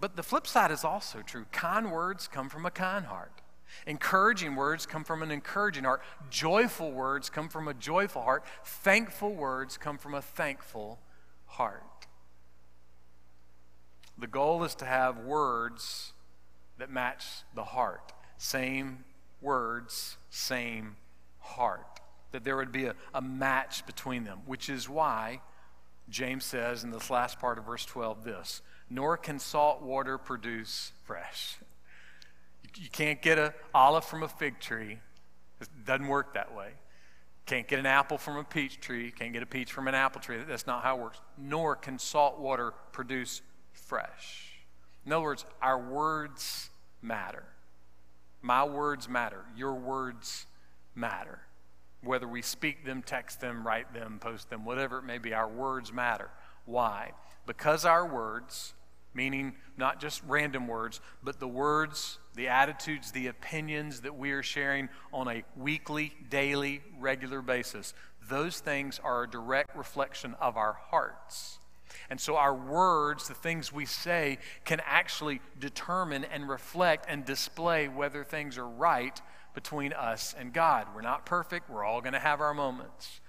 But 0.00 0.16
the 0.16 0.22
flip 0.22 0.46
side 0.46 0.70
is 0.70 0.84
also 0.84 1.22
true. 1.22 1.46
Kind 1.52 1.90
words 1.90 2.28
come 2.28 2.48
from 2.48 2.64
a 2.64 2.70
kind 2.70 3.06
heart. 3.06 3.42
Encouraging 3.86 4.56
words 4.56 4.86
come 4.86 5.04
from 5.04 5.22
an 5.22 5.30
encouraging 5.30 5.84
heart. 5.84 6.02
Joyful 6.30 6.92
words 6.92 7.30
come 7.30 7.48
from 7.48 7.68
a 7.68 7.74
joyful 7.74 8.22
heart. 8.22 8.44
Thankful 8.64 9.34
words 9.34 9.76
come 9.78 9.98
from 9.98 10.14
a 10.14 10.22
thankful 10.22 10.98
heart. 11.46 11.84
The 14.18 14.26
goal 14.26 14.64
is 14.64 14.74
to 14.76 14.84
have 14.84 15.18
words 15.18 16.12
that 16.78 16.90
match 16.90 17.26
the 17.54 17.64
heart. 17.64 18.12
Same 18.38 19.04
words, 19.40 20.16
same 20.30 20.96
heart. 21.40 22.00
That 22.32 22.44
there 22.44 22.56
would 22.56 22.72
be 22.72 22.86
a, 22.86 22.94
a 23.14 23.20
match 23.20 23.84
between 23.86 24.24
them, 24.24 24.40
which 24.46 24.68
is 24.68 24.88
why 24.88 25.40
James 26.08 26.44
says 26.44 26.84
in 26.84 26.90
this 26.90 27.10
last 27.10 27.38
part 27.38 27.58
of 27.58 27.64
verse 27.64 27.84
12 27.84 28.24
this 28.24 28.62
Nor 28.90 29.16
can 29.16 29.38
salt 29.38 29.82
water 29.82 30.18
produce 30.18 30.92
fresh. 31.04 31.56
You, 32.76 32.88
can't 32.90 33.20
get 33.20 33.38
an 33.38 33.52
olive 33.74 34.04
from 34.04 34.22
a 34.22 34.28
fig 34.28 34.60
tree, 34.60 34.98
it 35.60 35.68
doesn't 35.84 36.08
work 36.08 36.34
that 36.34 36.54
way. 36.54 36.70
Can't 37.44 37.66
get 37.66 37.78
an 37.78 37.86
apple 37.86 38.18
from 38.18 38.36
a 38.36 38.44
peach 38.44 38.80
tree, 38.80 39.10
can't 39.10 39.32
get 39.32 39.42
a 39.42 39.46
peach 39.46 39.72
from 39.72 39.88
an 39.88 39.94
apple 39.94 40.20
tree. 40.20 40.38
That's 40.46 40.66
not 40.66 40.82
how 40.82 40.96
it 40.96 41.02
works. 41.02 41.20
Nor 41.36 41.76
can 41.76 41.98
salt 41.98 42.38
water 42.38 42.72
produce 42.92 43.42
fresh. 43.72 44.52
In 45.04 45.12
other 45.12 45.22
words, 45.22 45.44
our 45.60 45.78
words 45.78 46.70
matter. 47.00 47.44
My 48.40 48.64
words 48.64 49.08
matter. 49.08 49.44
Your 49.56 49.74
words 49.74 50.46
matter. 50.94 51.40
Whether 52.02 52.26
we 52.26 52.42
speak 52.42 52.84
them, 52.84 53.02
text 53.02 53.40
them, 53.40 53.66
write 53.66 53.94
them, 53.94 54.18
post 54.20 54.50
them, 54.50 54.64
whatever 54.64 54.98
it 54.98 55.04
may 55.04 55.18
be, 55.18 55.32
our 55.32 55.48
words 55.48 55.92
matter. 55.92 56.30
Why? 56.64 57.12
Because 57.46 57.84
our 57.84 58.06
words, 58.06 58.74
meaning 59.14 59.54
not 59.76 60.00
just 60.00 60.22
random 60.26 60.66
words, 60.66 61.00
but 61.22 61.38
the 61.38 61.48
words, 61.48 62.18
the 62.34 62.48
attitudes, 62.48 63.12
the 63.12 63.28
opinions 63.28 64.00
that 64.00 64.16
we 64.16 64.32
are 64.32 64.42
sharing 64.42 64.88
on 65.12 65.28
a 65.28 65.44
weekly, 65.56 66.12
daily, 66.28 66.82
regular 66.98 67.42
basis, 67.42 67.94
those 68.28 68.58
things 68.60 69.00
are 69.02 69.24
a 69.24 69.30
direct 69.30 69.76
reflection 69.76 70.34
of 70.40 70.56
our 70.56 70.72
hearts. 70.72 71.58
And 72.10 72.20
so 72.20 72.36
our 72.36 72.54
words, 72.54 73.28
the 73.28 73.34
things 73.34 73.72
we 73.72 73.86
say, 73.86 74.38
can 74.64 74.80
actually 74.84 75.40
determine 75.58 76.24
and 76.24 76.48
reflect 76.48 77.06
and 77.08 77.24
display 77.24 77.88
whether 77.88 78.24
things 78.24 78.58
are 78.58 78.68
right 78.68 79.20
between 79.54 79.92
us 79.92 80.34
and 80.38 80.52
God. 80.52 80.86
We're 80.94 81.02
not 81.02 81.26
perfect, 81.26 81.68
we're 81.70 81.84
all 81.84 82.00
going 82.00 82.14
to 82.14 82.18
have 82.18 82.40
our 82.40 82.54
moments. 82.54 83.20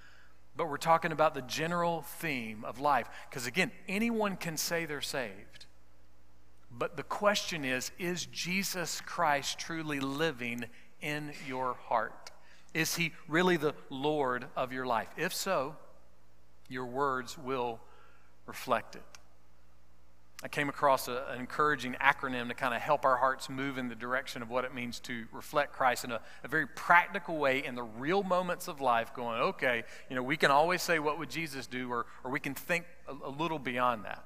But 0.56 0.70
we're 0.70 0.78
talking 0.78 1.12
about 1.12 1.34
the 1.34 1.42
general 1.42 2.04
theme 2.04 2.64
of 2.64 2.80
life. 2.80 3.10
Because 3.30 3.48
again, 3.48 3.72
anyone 3.88 4.36
can 4.36 4.58
say 4.58 4.86
they're 4.86 5.02
saved. 5.02 5.66
But 6.72 6.98
the 6.98 7.04
question 7.04 7.66
is 7.66 7.92
is 8.00 8.26
Jesus 8.28 9.02
Christ 9.02 9.60
truly 9.60 10.00
living 10.00 10.66
in 11.02 11.34
your 11.48 11.76
heart? 11.76 12.32
Is 12.74 12.96
he 12.96 13.14
really 13.28 13.58
the 13.58 13.76
Lord 13.90 14.46
of 14.56 14.74
your 14.74 14.86
life? 14.86 15.10
If 15.18 15.34
so, 15.34 15.76
your 16.70 16.86
words 16.86 17.38
will 17.38 17.80
reflect 18.46 18.96
it. 18.96 19.04
I 20.44 20.50
came 20.50 20.68
across 20.68 21.08
a, 21.08 21.24
an 21.30 21.40
encouraging 21.40 21.96
acronym 22.02 22.50
to 22.50 22.54
kind 22.54 22.76
of 22.76 22.82
help 22.82 23.06
our 23.06 23.16
hearts 23.16 23.50
move 23.50 23.78
in 23.78 23.88
the 23.88 23.96
direction 23.96 24.42
of 24.42 24.50
what 24.50 24.66
it 24.66 24.74
means 24.74 25.00
to 25.02 25.26
reflect 25.32 25.72
Christ 25.72 26.04
in 26.04 26.12
a, 26.12 26.20
a, 26.44 26.50
very 26.50 26.68
practical 26.68 27.38
way 27.38 27.64
in 27.64 27.76
the 27.76 27.84
real 27.84 28.24
moments 28.24 28.68
of 28.68 28.82
life, 28.82 29.14
going, 29.14 29.40
okay, 29.40 29.84
you 30.10 30.18
know, 30.18 30.24
we 30.24 30.36
can 30.36 30.52
always 30.52 30.82
say, 30.82 31.00
what 31.00 31.18
would 31.18 31.30
Jesus 31.30 31.66
do? 31.66 31.90
Or, 31.90 32.08
or 32.26 32.32
we 32.32 32.42
can 32.42 32.56
think 32.56 32.84
a, 33.08 33.14
a 33.28 33.30
little 33.30 33.58
beyond 33.58 34.04
that. 34.04 34.26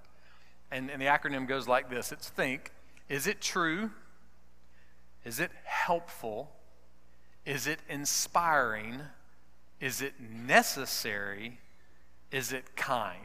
And, 0.71 0.89
and 0.89 0.99
the 0.99 1.05
acronym 1.05 1.47
goes 1.47 1.67
like 1.67 1.87
this 1.89 2.11
it's 2.11 2.29
think, 2.29 2.71
is 3.09 3.27
it 3.27 3.39
true? 3.39 3.91
Is 5.23 5.39
it 5.39 5.51
helpful? 5.65 6.51
Is 7.45 7.67
it 7.67 7.79
inspiring? 7.89 9.01
Is 9.79 10.01
it 10.01 10.13
necessary? 10.19 11.59
Is 12.31 12.51
it 12.51 12.75
kind? 12.75 13.19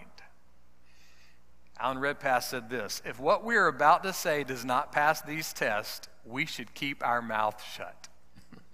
Alan 1.79 1.99
Redpath 1.99 2.45
said 2.45 2.71
this 2.71 3.03
If 3.05 3.19
what 3.19 3.45
we 3.45 3.57
are 3.57 3.69
about 3.69 4.03
to 4.05 4.13
say 4.13 4.45
does 4.45 4.65
not 4.65 4.93
pass 4.93 5.21
these 5.21 5.53
tests, 5.53 6.09
we 6.25 6.47
should 6.47 6.75
keep 6.75 7.05
our 7.05 7.23
mouth 7.23 7.63
shut. 7.75 8.09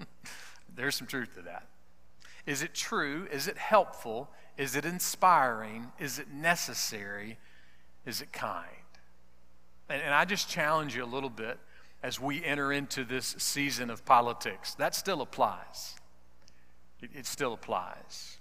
There's 0.74 0.96
some 0.96 1.06
truth 1.06 1.34
to 1.36 1.42
that. 1.42 1.66
Is 2.46 2.62
it 2.62 2.74
true? 2.74 3.28
Is 3.30 3.48
it 3.48 3.58
helpful? 3.58 4.30
Is 4.56 4.74
it 4.74 4.84
inspiring? 4.84 5.92
Is 5.98 6.18
it 6.18 6.30
necessary? 6.30 7.38
Is 8.04 8.20
it 8.20 8.32
kind? 8.32 8.66
And, 9.88 10.02
and 10.02 10.14
I 10.14 10.24
just 10.24 10.48
challenge 10.48 10.96
you 10.96 11.04
a 11.04 11.06
little 11.06 11.30
bit 11.30 11.58
as 12.02 12.20
we 12.20 12.44
enter 12.44 12.72
into 12.72 13.04
this 13.04 13.34
season 13.38 13.90
of 13.90 14.04
politics. 14.04 14.74
That 14.74 14.94
still 14.94 15.20
applies. 15.20 15.94
It, 17.00 17.10
it 17.14 17.26
still 17.26 17.52
applies. 17.52 18.38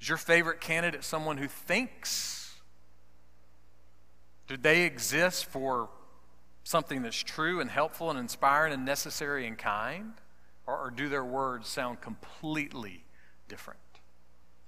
Is 0.00 0.08
your 0.08 0.18
favorite 0.18 0.60
candidate 0.60 1.04
someone 1.04 1.36
who 1.36 1.48
thinks 1.48 2.39
do 4.50 4.56
they 4.56 4.82
exist 4.82 5.46
for 5.46 5.88
something 6.64 7.02
that's 7.02 7.22
true 7.22 7.60
and 7.60 7.70
helpful 7.70 8.10
and 8.10 8.18
inspiring 8.18 8.72
and 8.72 8.84
necessary 8.84 9.46
and 9.46 9.56
kind? 9.56 10.14
Or, 10.66 10.76
or 10.76 10.90
do 10.90 11.08
their 11.08 11.24
words 11.24 11.68
sound 11.68 12.00
completely 12.00 13.04
different? 13.46 13.78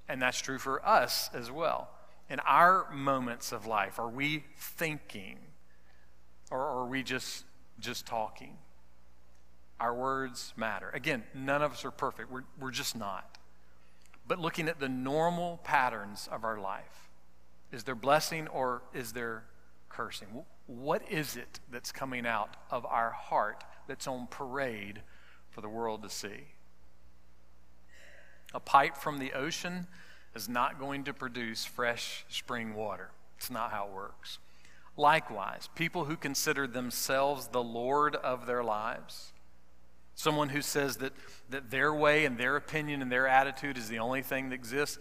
And 0.09 0.23
that's 0.23 0.41
true 0.41 0.61
for 0.61 0.87
us 0.87 1.31
as 1.35 1.51
well. 1.51 1.91
In 2.31 2.39
our 2.47 2.93
moments 2.93 3.51
of 3.51 3.67
life, 3.67 3.99
are 3.99 4.09
we 4.09 4.45
thinking 4.57 5.39
or 6.53 6.61
are 6.61 6.87
we 6.87 7.03
just, 7.03 7.45
just 7.81 8.07
talking? 8.07 8.59
Our 9.81 9.95
words 9.95 10.55
matter. 10.57 10.91
Again, 10.95 11.25
none 11.35 11.61
of 11.61 11.73
us 11.73 11.85
are 11.85 11.91
perfect. 11.91 12.31
We're, 12.31 12.45
we're 12.61 12.71
just 12.71 12.97
not. 12.97 13.37
But 14.29 14.39
looking 14.39 14.69
at 14.69 14.79
the 14.79 14.89
normal 14.89 15.59
patterns 15.65 16.29
of 16.31 16.45
our 16.45 16.61
life, 16.61 17.11
is 17.73 17.83
there 17.83 17.97
blessing 17.97 18.47
or 18.47 18.83
is 18.95 19.13
there 19.13 19.43
cursing? 19.93 20.29
What 20.67 21.03
is 21.11 21.37
it 21.37 21.61
that's 21.71 21.93
coming 21.93 22.27
out 22.27 22.57
of 22.71 22.87
our 22.87 23.11
heart 23.11 23.65
that's 23.87 24.07
on 24.07 24.27
parade 24.29 25.03
for 25.51 25.61
the 25.61 25.69
world 25.69 26.03
to 26.03 26.11
see? 26.11 26.49
A 28.55 28.61
pipe 28.61 28.97
from 28.97 29.19
the 29.19 29.33
ocean 29.33 29.87
is 30.35 30.49
not 30.49 30.79
going 30.79 31.05
to 31.05 31.15
produce 31.15 31.65
fresh 31.65 32.25
spring 32.29 32.75
water. 32.75 33.11
It's 33.39 33.51
not 33.51 33.71
how 33.71 33.87
it 33.87 33.93
works. 33.93 34.39
Likewise, 34.97 35.69
people 35.75 36.05
who 36.05 36.17
consider 36.17 36.67
themselves 36.67 37.49
the 37.49 37.63
Lord 37.63 38.15
of 38.17 38.47
their 38.47 38.63
lives, 38.63 39.33
someone 40.15 40.51
who 40.51 40.61
says 40.61 40.99
that, 40.99 41.13
that 41.49 41.71
their 41.71 41.95
way 41.95 42.27
and 42.27 42.37
their 42.37 42.57
opinion 42.57 43.01
and 43.01 43.11
their 43.11 43.27
attitude 43.27 43.79
is 43.79 43.89
the 43.89 43.99
only 43.99 44.23
thing 44.23 44.51
that 44.51 44.55
exists, 44.55 44.99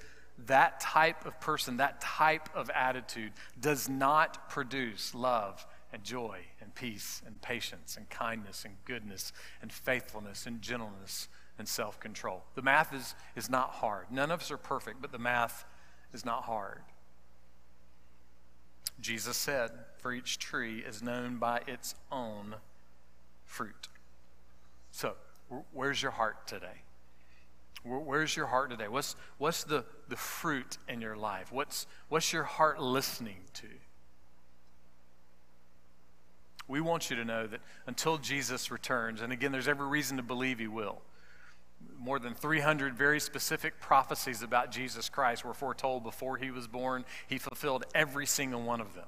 that 0.48 0.80
type 0.80 1.26
of 1.26 1.40
person, 1.40 1.78
that 1.78 2.02
type 2.02 2.50
of 2.56 2.70
attitude 2.70 3.32
does 3.60 3.90
not 3.90 4.50
produce 4.50 5.14
love 5.14 5.66
and 5.94 6.04
joy 6.04 6.40
and 6.62 6.74
peace 6.74 7.22
and 7.26 7.42
patience 7.42 7.98
and 7.98 8.10
kindness 8.10 8.64
and 8.66 8.76
goodness 8.86 9.34
and 9.62 9.72
faithfulness 9.72 10.46
and 10.46 10.62
gentleness 10.62 11.28
and 11.58 11.68
self 11.68 12.00
control. 12.00 12.44
The 12.56 12.62
math 12.62 12.94
is, 12.94 13.16
is 13.36 13.50
not 13.50 13.72
hard. 13.72 14.08
None 14.12 14.32
of 14.32 14.42
us 14.42 14.52
are 14.52 14.58
perfect, 14.58 15.02
but 15.02 15.12
the 15.12 15.20
math 15.20 15.66
is 16.14 16.26
not 16.26 16.44
hard. 16.44 16.82
Jesus 19.00 19.36
said 19.36 19.72
for 19.98 20.14
each 20.14 20.40
tree 20.40 20.80
is 20.80 21.02
known 21.02 21.38
by 21.38 21.62
its 21.68 21.96
own 22.12 22.56
fruit. 23.46 23.90
So, 24.92 25.16
where's 25.74 26.02
your 26.02 26.12
heart 26.12 26.48
today? 26.48 26.84
Where's 27.84 28.36
your 28.36 28.46
heart 28.46 28.70
today? 28.70 28.88
What's, 28.88 29.16
what's 29.40 29.64
the, 29.64 29.84
the 30.08 30.16
fruit 30.16 30.78
in 30.88 31.02
your 31.02 31.16
life? 31.16 31.52
What's, 31.52 31.88
what's 32.10 32.32
your 32.32 32.44
heart 32.44 32.80
listening 32.80 33.38
to? 33.56 33.68
We 36.68 36.80
want 36.80 37.10
you 37.10 37.16
to 37.16 37.26
know 37.26 37.48
that 37.48 37.60
until 37.88 38.18
Jesus 38.18 38.70
returns, 38.70 39.22
and 39.22 39.34
again, 39.34 39.52
there's 39.52 39.68
every 39.68 39.88
reason 39.88 40.18
to 40.18 40.24
believe 40.24 40.60
he 40.60 40.68
will. 40.68 41.02
More 41.98 42.20
than 42.20 42.36
300 42.36 42.96
very 42.96 43.20
specific 43.20 43.80
prophecies 43.80 44.44
about 44.44 44.72
Jesus 44.72 45.10
Christ 45.10 45.44
were 45.44 45.54
foretold 45.54 46.04
before 46.04 46.38
he 46.38 46.52
was 46.52 46.68
born. 46.68 47.04
He 47.28 47.40
fulfilled 47.40 47.86
every 47.96 48.28
single 48.28 48.62
one 48.62 48.80
of 48.80 48.94
them. 48.94 49.08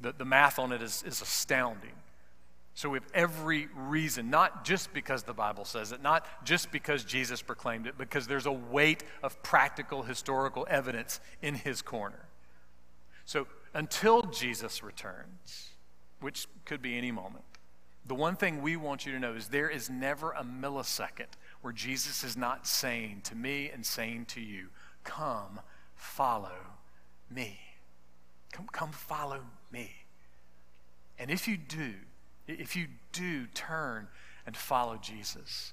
The, 0.00 0.12
the 0.12 0.24
math 0.24 0.58
on 0.58 0.72
it 0.72 0.82
is, 0.82 1.04
is 1.06 1.22
astounding. 1.22 1.92
So 2.74 2.88
we 2.88 2.96
have 2.96 3.06
every 3.12 3.68
reason, 3.76 4.30
not 4.30 4.64
just 4.64 4.92
because 4.94 5.24
the 5.24 5.34
Bible 5.34 5.64
says 5.64 5.92
it, 5.92 6.02
not 6.02 6.26
just 6.44 6.72
because 6.72 7.04
Jesus 7.04 7.42
proclaimed 7.42 7.86
it, 7.86 7.98
because 7.98 8.26
there's 8.26 8.46
a 8.46 8.52
weight 8.52 9.04
of 9.22 9.42
practical 9.42 10.02
historical 10.02 10.66
evidence 10.70 11.20
in 11.42 11.54
his 11.54 11.82
corner. 11.82 12.28
So 13.26 13.46
until 13.74 14.22
Jesus 14.22 14.82
returns, 14.82 15.68
which 16.20 16.46
could 16.64 16.80
be 16.80 16.96
any 16.96 17.12
moment, 17.12 17.44
the 18.06 18.14
one 18.14 18.36
thing 18.36 18.62
we 18.62 18.76
want 18.76 19.06
you 19.06 19.12
to 19.12 19.20
know 19.20 19.34
is 19.34 19.48
there 19.48 19.68
is 19.68 19.88
never 19.88 20.32
a 20.32 20.42
millisecond 20.42 21.28
where 21.60 21.72
Jesus 21.72 22.24
is 22.24 22.36
not 22.36 22.66
saying 22.66 23.20
to 23.24 23.36
me 23.36 23.70
and 23.70 23.84
saying 23.86 24.26
to 24.26 24.40
you, 24.40 24.68
Come, 25.04 25.60
follow 25.94 26.58
me. 27.30 27.58
Come, 28.52 28.66
come 28.72 28.92
follow 28.92 29.40
me. 29.70 29.90
And 31.18 31.30
if 31.30 31.46
you 31.46 31.56
do, 31.56 31.94
if 32.58 32.76
you 32.76 32.86
do 33.12 33.46
turn 33.46 34.08
and 34.46 34.56
follow 34.56 34.98
Jesus, 35.00 35.72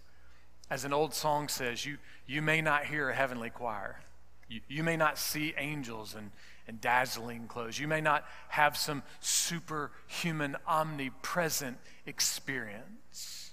as 0.69 0.85
an 0.85 0.93
old 0.93 1.13
song 1.13 1.47
says, 1.47 1.85
you, 1.85 1.97
you 2.27 2.41
may 2.41 2.61
not 2.61 2.85
hear 2.85 3.09
a 3.09 3.15
heavenly 3.15 3.49
choir. 3.49 4.01
You, 4.47 4.61
you 4.67 4.83
may 4.83 4.97
not 4.97 5.17
see 5.17 5.53
angels 5.57 6.15
and, 6.15 6.31
and 6.67 6.79
dazzling 6.79 7.47
clothes. 7.47 7.79
You 7.79 7.87
may 7.87 8.01
not 8.01 8.25
have 8.49 8.77
some 8.77 9.03
superhuman, 9.19 10.57
omnipresent 10.67 11.77
experience. 12.05 13.51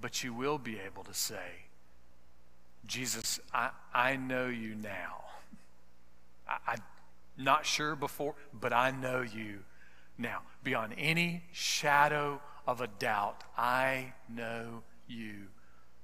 But 0.00 0.22
you 0.22 0.32
will 0.34 0.58
be 0.58 0.78
able 0.78 1.02
to 1.04 1.14
say, 1.14 1.64
Jesus, 2.86 3.40
I, 3.52 3.70
I 3.92 4.16
know 4.16 4.46
you 4.46 4.74
now. 4.74 5.24
I, 6.48 6.58
I'm 6.68 6.82
not 7.36 7.66
sure 7.66 7.96
before, 7.96 8.34
but 8.52 8.72
I 8.72 8.90
know 8.90 9.22
you 9.22 9.60
now, 10.16 10.42
beyond 10.62 10.94
any 10.96 11.42
shadow 11.52 12.40
of 12.66 12.80
a 12.80 12.86
doubt, 12.86 13.42
I 13.56 14.12
know 14.28 14.82
you 15.08 15.48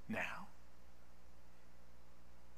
now. 0.08 0.48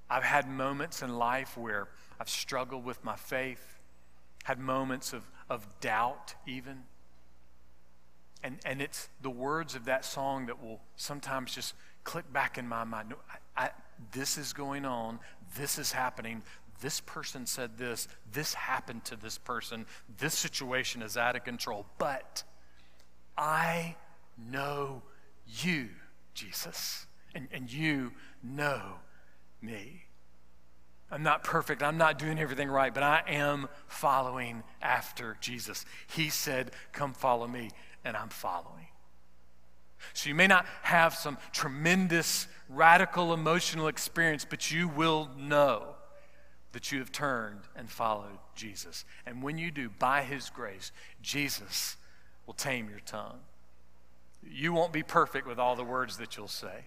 I've 0.08 0.24
had 0.24 0.48
moments 0.48 1.02
in 1.02 1.16
life 1.16 1.56
where 1.56 1.88
I've 2.20 2.28
struggled 2.28 2.84
with 2.84 3.02
my 3.04 3.16
faith, 3.16 3.80
had 4.44 4.58
moments 4.58 5.12
of, 5.12 5.22
of 5.48 5.66
doubt, 5.80 6.34
even. 6.46 6.84
And, 8.42 8.58
and 8.64 8.82
it's 8.82 9.08
the 9.22 9.30
words 9.30 9.74
of 9.74 9.84
that 9.84 10.04
song 10.04 10.46
that 10.46 10.62
will 10.62 10.80
sometimes 10.96 11.54
just 11.54 11.74
click 12.04 12.30
back 12.32 12.58
in 12.58 12.68
my 12.68 12.84
mind. 12.84 13.14
I, 13.56 13.64
I, 13.64 13.70
this 14.12 14.36
is 14.36 14.52
going 14.52 14.84
on, 14.84 15.20
this 15.56 15.78
is 15.78 15.92
happening, 15.92 16.42
this 16.82 17.00
person 17.00 17.46
said 17.46 17.78
this, 17.78 18.08
this 18.32 18.52
happened 18.52 19.04
to 19.06 19.16
this 19.16 19.38
person, 19.38 19.86
this 20.18 20.34
situation 20.34 21.00
is 21.00 21.16
out 21.16 21.36
of 21.36 21.44
control. 21.44 21.86
But 21.96 22.42
I 23.38 23.96
know 24.36 25.02
you, 25.46 25.88
Jesus, 26.34 27.06
and, 27.34 27.48
and 27.52 27.72
you 27.72 28.12
know 28.42 28.82
me. 29.62 30.04
I'm 31.10 31.22
not 31.22 31.44
perfect. 31.44 31.82
I'm 31.82 31.98
not 31.98 32.18
doing 32.18 32.38
everything 32.38 32.68
right, 32.68 32.92
but 32.92 33.02
I 33.02 33.22
am 33.28 33.68
following 33.86 34.62
after 34.80 35.36
Jesus. 35.40 35.84
He 36.14 36.30
said, 36.30 36.72
Come 36.92 37.12
follow 37.12 37.46
me, 37.46 37.70
and 38.04 38.16
I'm 38.16 38.30
following. 38.30 38.88
So 40.14 40.28
you 40.28 40.34
may 40.34 40.48
not 40.48 40.66
have 40.82 41.14
some 41.14 41.38
tremendous, 41.52 42.48
radical 42.68 43.32
emotional 43.32 43.86
experience, 43.86 44.44
but 44.48 44.72
you 44.72 44.88
will 44.88 45.30
know 45.38 45.94
that 46.72 46.90
you 46.90 46.98
have 46.98 47.12
turned 47.12 47.60
and 47.76 47.90
followed 47.90 48.38
Jesus. 48.54 49.04
And 49.26 49.42
when 49.42 49.58
you 49.58 49.70
do, 49.70 49.90
by 49.90 50.22
His 50.22 50.50
grace, 50.50 50.90
Jesus 51.20 51.96
will 52.46 52.54
tame 52.54 52.88
your 52.88 53.00
tongue. 53.00 53.40
You 54.50 54.72
won't 54.72 54.92
be 54.92 55.02
perfect 55.02 55.46
with 55.46 55.58
all 55.58 55.76
the 55.76 55.84
words 55.84 56.16
that 56.16 56.36
you'll 56.36 56.48
say. 56.48 56.86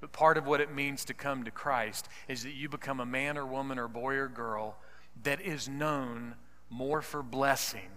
But 0.00 0.12
part 0.12 0.36
of 0.36 0.46
what 0.46 0.60
it 0.60 0.74
means 0.74 1.04
to 1.06 1.14
come 1.14 1.44
to 1.44 1.50
Christ 1.50 2.08
is 2.28 2.42
that 2.42 2.54
you 2.54 2.68
become 2.68 3.00
a 3.00 3.06
man 3.06 3.38
or 3.38 3.46
woman 3.46 3.78
or 3.78 3.88
boy 3.88 4.14
or 4.14 4.28
girl 4.28 4.76
that 5.22 5.40
is 5.40 5.68
known 5.68 6.34
more 6.70 7.02
for 7.02 7.22
blessing 7.22 7.90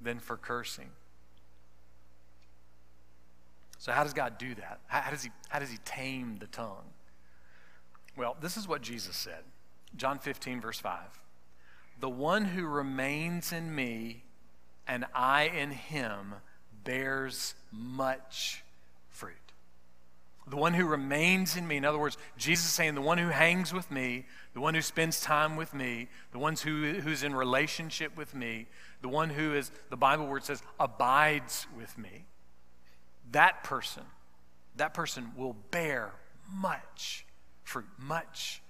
than 0.00 0.18
for 0.18 0.36
cursing. 0.36 0.90
So, 3.78 3.92
how 3.92 4.02
does 4.02 4.14
God 4.14 4.38
do 4.38 4.54
that? 4.54 4.80
How, 4.86 5.10
does, 5.10 5.24
he, 5.24 5.30
how 5.48 5.58
does 5.58 5.70
He 5.70 5.78
tame 5.84 6.38
the 6.40 6.46
tongue? 6.46 6.84
Well, 8.16 8.36
this 8.40 8.56
is 8.56 8.66
what 8.66 8.82
Jesus 8.82 9.14
said. 9.14 9.44
John 9.96 10.18
15, 10.18 10.60
verse 10.60 10.78
5. 10.78 11.00
The 12.00 12.08
one 12.08 12.44
who 12.46 12.66
remains 12.66 13.52
in 13.52 13.74
me 13.74 14.24
and 14.86 15.04
I 15.14 15.44
in 15.44 15.70
him 15.70 16.34
bears 16.84 17.54
much 17.72 18.62
fruit. 19.08 19.34
The 20.46 20.56
one 20.56 20.74
who 20.74 20.84
remains 20.84 21.56
in 21.56 21.66
me, 21.66 21.78
in 21.78 21.84
other 21.84 21.98
words, 21.98 22.18
Jesus 22.36 22.66
is 22.66 22.72
saying, 22.72 22.94
the 22.94 23.00
one 23.00 23.16
who 23.16 23.28
hangs 23.28 23.72
with 23.72 23.90
me, 23.90 24.26
the 24.52 24.60
one 24.60 24.74
who 24.74 24.82
spends 24.82 25.20
time 25.20 25.56
with 25.56 25.72
me, 25.72 26.08
the 26.32 26.38
one 26.38 26.54
who, 26.56 27.00
who's 27.00 27.22
in 27.22 27.34
relationship 27.34 28.14
with 28.16 28.34
me, 28.34 28.66
the 29.00 29.08
one 29.08 29.30
who 29.30 29.54
is, 29.54 29.70
the 29.88 29.96
Bible 29.96 30.26
word 30.26 30.44
says, 30.44 30.62
abides 30.78 31.66
with 31.76 31.96
me, 31.96 32.26
that 33.32 33.64
person, 33.64 34.02
that 34.76 34.92
person 34.92 35.32
will 35.34 35.56
bear 35.70 36.12
much 36.52 37.24
fruit, 37.62 37.86
much 37.98 38.60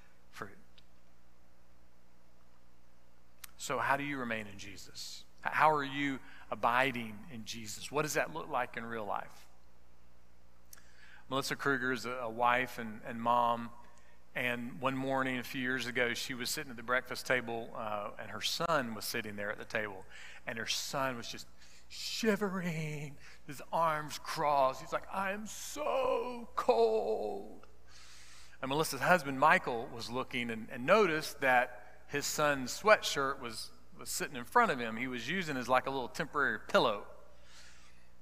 So, 3.64 3.78
how 3.78 3.96
do 3.96 4.04
you 4.04 4.18
remain 4.18 4.46
in 4.46 4.58
Jesus? 4.58 5.24
How 5.40 5.72
are 5.72 5.82
you 5.82 6.18
abiding 6.50 7.14
in 7.32 7.46
Jesus? 7.46 7.90
What 7.90 8.02
does 8.02 8.12
that 8.12 8.34
look 8.34 8.50
like 8.50 8.76
in 8.76 8.84
real 8.84 9.06
life? 9.06 9.46
Melissa 11.30 11.56
Kruger 11.56 11.90
is 11.90 12.04
a, 12.04 12.28
wife 12.28 12.78
and, 12.78 13.00
and 13.08 13.18
mom. 13.18 13.70
And 14.34 14.82
one 14.82 14.94
morning, 14.94 15.38
a 15.38 15.42
few 15.42 15.62
years 15.62 15.86
ago, 15.86 16.12
she 16.12 16.34
was 16.34 16.50
sitting 16.50 16.72
at 16.72 16.76
the 16.76 16.82
breakfast 16.82 17.26
table, 17.26 17.70
uh, 17.74 18.08
and 18.20 18.30
her 18.32 18.42
son 18.42 18.94
was 18.94 19.06
sitting 19.06 19.34
there 19.34 19.50
at 19.50 19.56
the 19.56 19.64
table. 19.64 20.04
And 20.46 20.58
her 20.58 20.66
son 20.66 21.16
was 21.16 21.26
just 21.26 21.46
shivering, 21.88 23.16
his 23.46 23.62
arms 23.72 24.20
crossed. 24.22 24.82
He's 24.82 24.92
like, 24.92 25.08
I 25.10 25.32
am 25.32 25.46
so 25.46 26.50
cold. 26.54 27.66
And 28.60 28.68
Melissa's 28.68 29.00
husband, 29.00 29.40
Michael, 29.40 29.88
was 29.94 30.10
looking 30.10 30.50
and, 30.50 30.68
and 30.70 30.84
noticed 30.84 31.40
that 31.40 31.83
his 32.14 32.24
son's 32.26 32.80
sweatshirt 32.80 33.40
was, 33.40 33.72
was 33.98 34.08
sitting 34.08 34.36
in 34.36 34.44
front 34.44 34.70
of 34.70 34.78
him. 34.78 34.96
He 34.96 35.08
was 35.08 35.28
using 35.28 35.56
as 35.56 35.68
like 35.68 35.88
a 35.88 35.90
little 35.90 36.06
temporary 36.06 36.60
pillow. 36.68 37.02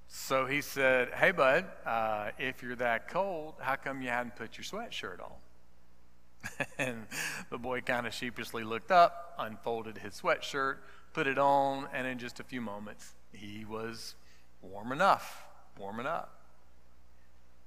So 0.09 0.47
he 0.47 0.63
said, 0.63 1.11
Hey, 1.11 1.31
bud, 1.31 1.67
uh, 1.85 2.31
if 2.39 2.63
you're 2.63 2.77
that 2.77 3.09
cold, 3.09 3.57
how 3.61 3.77
come 3.77 4.01
you 4.01 4.09
hadn't 4.09 4.35
put 4.35 4.57
your 4.57 4.65
sweatshirt 4.65 5.19
on? 5.21 6.67
and 6.79 7.07
the 7.51 7.59
boy 7.59 7.83
kind 7.83 8.07
of 8.07 8.15
sheepishly 8.15 8.65
looked 8.65 8.91
up, 8.91 9.35
unfolded 9.39 9.99
his 9.99 10.23
sweatshirt, 10.23 10.79
put 11.13 11.27
it 11.27 11.37
on, 11.37 11.87
and 11.93 12.07
in 12.07 12.19
just 12.19 12.41
a 12.41 12.45
few 12.45 12.63
moments, 12.63 13.13
he 13.35 13.67
was 13.67 14.15
warm 14.63 14.93
enough, 14.93 15.45
warming 15.79 16.07
up. 16.07 16.41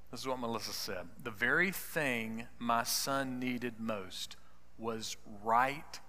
This 0.09 0.21
is 0.21 0.27
what 0.27 0.39
Melissa 0.39 0.73
said. 0.73 1.07
The 1.23 1.29
very 1.29 1.69
thing 1.69 2.47
my 2.57 2.81
son 2.81 3.39
needed 3.39 3.75
most 3.79 4.37
was 4.79 5.17
right 5.43 5.99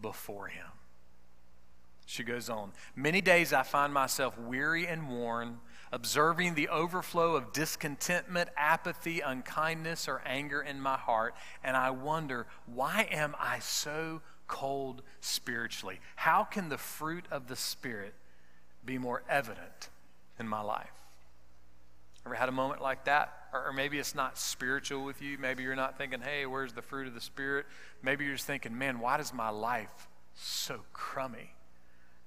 before 0.00 0.48
him. 0.48 0.66
She 2.06 2.22
goes 2.22 2.48
on, 2.48 2.72
Many 2.94 3.20
days 3.20 3.52
I 3.52 3.64
find 3.64 3.92
myself 3.92 4.38
weary 4.38 4.86
and 4.86 5.08
worn, 5.08 5.58
observing 5.92 6.54
the 6.54 6.68
overflow 6.68 7.34
of 7.34 7.52
discontentment, 7.52 8.48
apathy, 8.56 9.20
unkindness, 9.20 10.08
or 10.08 10.22
anger 10.24 10.62
in 10.62 10.80
my 10.80 10.96
heart, 10.96 11.34
and 11.64 11.76
I 11.76 11.90
wonder, 11.90 12.46
why 12.66 13.08
am 13.10 13.34
I 13.40 13.58
so 13.58 14.22
cold 14.46 15.02
spiritually? 15.20 16.00
How 16.14 16.44
can 16.44 16.68
the 16.68 16.78
fruit 16.78 17.26
of 17.30 17.48
the 17.48 17.56
Spirit 17.56 18.14
be 18.84 18.98
more 18.98 19.22
evident 19.28 19.90
in 20.38 20.48
my 20.48 20.60
life? 20.60 20.92
Ever 22.24 22.36
had 22.36 22.48
a 22.48 22.52
moment 22.52 22.80
like 22.80 23.04
that? 23.06 23.35
Or, 23.52 23.72
maybe 23.72 23.98
it's 23.98 24.14
not 24.14 24.36
spiritual 24.36 25.04
with 25.04 25.22
you. 25.22 25.38
Maybe 25.38 25.62
you're 25.62 25.76
not 25.76 25.96
thinking, 25.96 26.20
hey, 26.20 26.46
where's 26.46 26.72
the 26.72 26.82
fruit 26.82 27.06
of 27.06 27.14
the 27.14 27.20
Spirit? 27.20 27.66
Maybe 28.02 28.24
you're 28.24 28.34
just 28.34 28.46
thinking, 28.46 28.76
man, 28.76 28.98
why 28.98 29.16
does 29.16 29.32
my 29.32 29.50
life 29.50 30.08
so 30.34 30.80
crummy? 30.92 31.54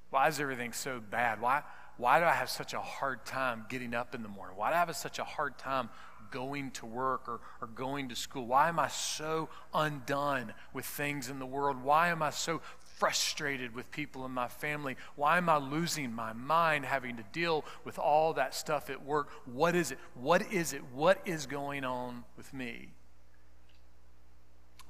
Why 0.09 0.27
is 0.27 0.39
everything 0.39 0.73
so 0.73 0.99
bad? 0.99 1.41
Why, 1.41 1.61
why 1.97 2.19
do 2.19 2.25
I 2.25 2.33
have 2.33 2.49
such 2.49 2.73
a 2.73 2.79
hard 2.79 3.25
time 3.25 3.65
getting 3.69 3.93
up 3.93 4.15
in 4.15 4.23
the 4.23 4.29
morning? 4.29 4.57
Why 4.57 4.69
do 4.69 4.75
I 4.75 4.79
have 4.79 4.95
such 4.95 5.19
a 5.19 5.23
hard 5.23 5.57
time 5.57 5.89
going 6.31 6.71
to 6.71 6.85
work 6.85 7.27
or, 7.27 7.39
or 7.61 7.67
going 7.67 8.09
to 8.09 8.15
school? 8.15 8.45
Why 8.45 8.69
am 8.69 8.79
I 8.79 8.87
so 8.87 9.49
undone 9.73 10.53
with 10.73 10.85
things 10.85 11.29
in 11.29 11.39
the 11.39 11.45
world? 11.45 11.83
Why 11.83 12.09
am 12.09 12.21
I 12.21 12.29
so 12.29 12.61
frustrated 12.99 13.73
with 13.73 13.89
people 13.91 14.25
in 14.25 14.31
my 14.31 14.49
family? 14.49 14.97
Why 15.15 15.37
am 15.37 15.49
I 15.49 15.57
losing 15.57 16.13
my 16.13 16.33
mind 16.33 16.85
having 16.85 17.15
to 17.15 17.23
deal 17.31 17.63
with 17.85 17.97
all 17.97 18.33
that 18.33 18.53
stuff 18.53 18.89
at 18.89 19.05
work? 19.05 19.29
What 19.45 19.73
is 19.73 19.91
it? 19.91 19.97
What 20.13 20.51
is 20.51 20.73
it? 20.73 20.81
What 20.93 21.21
is 21.25 21.45
going 21.45 21.85
on 21.85 22.25
with 22.35 22.53
me? 22.53 22.89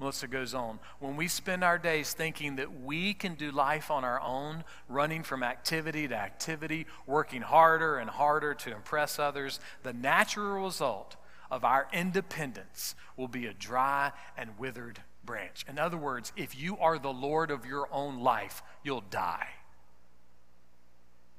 Melissa 0.00 0.26
goes 0.26 0.54
on. 0.54 0.80
When 0.98 1.16
we 1.16 1.28
spend 1.28 1.62
our 1.62 1.78
days 1.78 2.12
thinking 2.12 2.56
that 2.56 2.82
we 2.82 3.14
can 3.14 3.34
do 3.34 3.52
life 3.52 3.90
on 3.90 4.02
our 4.02 4.20
own, 4.20 4.64
running 4.88 5.22
from 5.22 5.42
activity 5.42 6.08
to 6.08 6.16
activity, 6.16 6.86
working 7.06 7.42
harder 7.42 7.98
and 7.98 8.10
harder 8.10 8.54
to 8.54 8.74
impress 8.74 9.18
others, 9.18 9.60
the 9.82 9.92
natural 9.92 10.64
result 10.64 11.16
of 11.50 11.64
our 11.64 11.86
independence 11.92 12.94
will 13.16 13.28
be 13.28 13.46
a 13.46 13.52
dry 13.52 14.12
and 14.36 14.58
withered 14.58 15.00
branch. 15.30 15.64
In 15.68 15.78
other 15.78 15.96
words, 15.96 16.32
if 16.36 16.60
you 16.60 16.76
are 16.78 16.98
the 16.98 17.12
Lord 17.12 17.52
of 17.52 17.64
your 17.64 17.88
own 17.92 18.18
life, 18.18 18.64
you'll 18.82 19.04
die. 19.10 19.46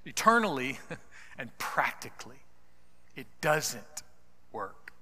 Eternally 0.06 0.80
and 1.38 1.56
practically, 1.58 2.38
it 3.18 3.28
doesn't 3.42 4.04
work. 4.54 4.94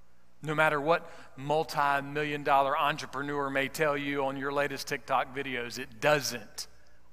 No 0.42 0.56
matter 0.56 0.82
what 0.82 1.08
multi 1.38 2.02
million 2.02 2.44
dollar 2.44 2.76
entrepreneur 2.76 3.52
may 3.52 3.68
tell 3.68 3.96
you 3.96 4.26
on 4.26 4.38
your 4.38 4.52
latest 4.52 4.88
TikTok 4.88 5.36
videos, 5.36 5.78
it 5.78 6.02
doesn't 6.02 6.66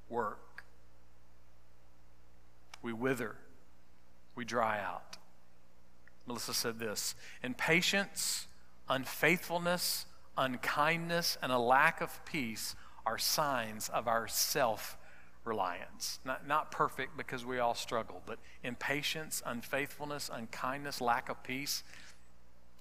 work. 0.09 0.65
We 2.81 2.95
wither, 2.95 3.37
we 4.35 4.47
dry 4.47 4.81
out. 4.81 5.19
Melissa 6.27 6.55
said 6.55 6.79
this 6.79 7.15
Impatience, 7.43 8.47
unfaithfulness, 8.89 10.06
unkindness, 10.37 11.39
and 11.43 11.53
a 11.53 11.59
lack 11.59 12.01
of 12.01 12.25
peace 12.25 12.75
are 13.05 13.19
signs 13.19 13.89
of 13.89 14.09
our 14.09 14.29
self 14.29 14.97
reliance. 15.45 16.19
Not, 16.25 16.47
not 16.47 16.71
perfect 16.71 17.17
because 17.17 17.45
we 17.45 17.59
all 17.59 17.75
struggle, 17.75 18.23
but 18.27 18.39
impatience, 18.63 19.43
unfaithfulness, 19.47 20.31
unkindness, 20.33 21.01
lack 21.01 21.29
of 21.29 21.43
peace. 21.43 21.85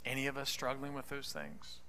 Any 0.05 0.27
of 0.27 0.37
us 0.37 0.49
struggling 0.49 0.93
with 0.93 1.09
those 1.09 1.31
things? 1.31 1.79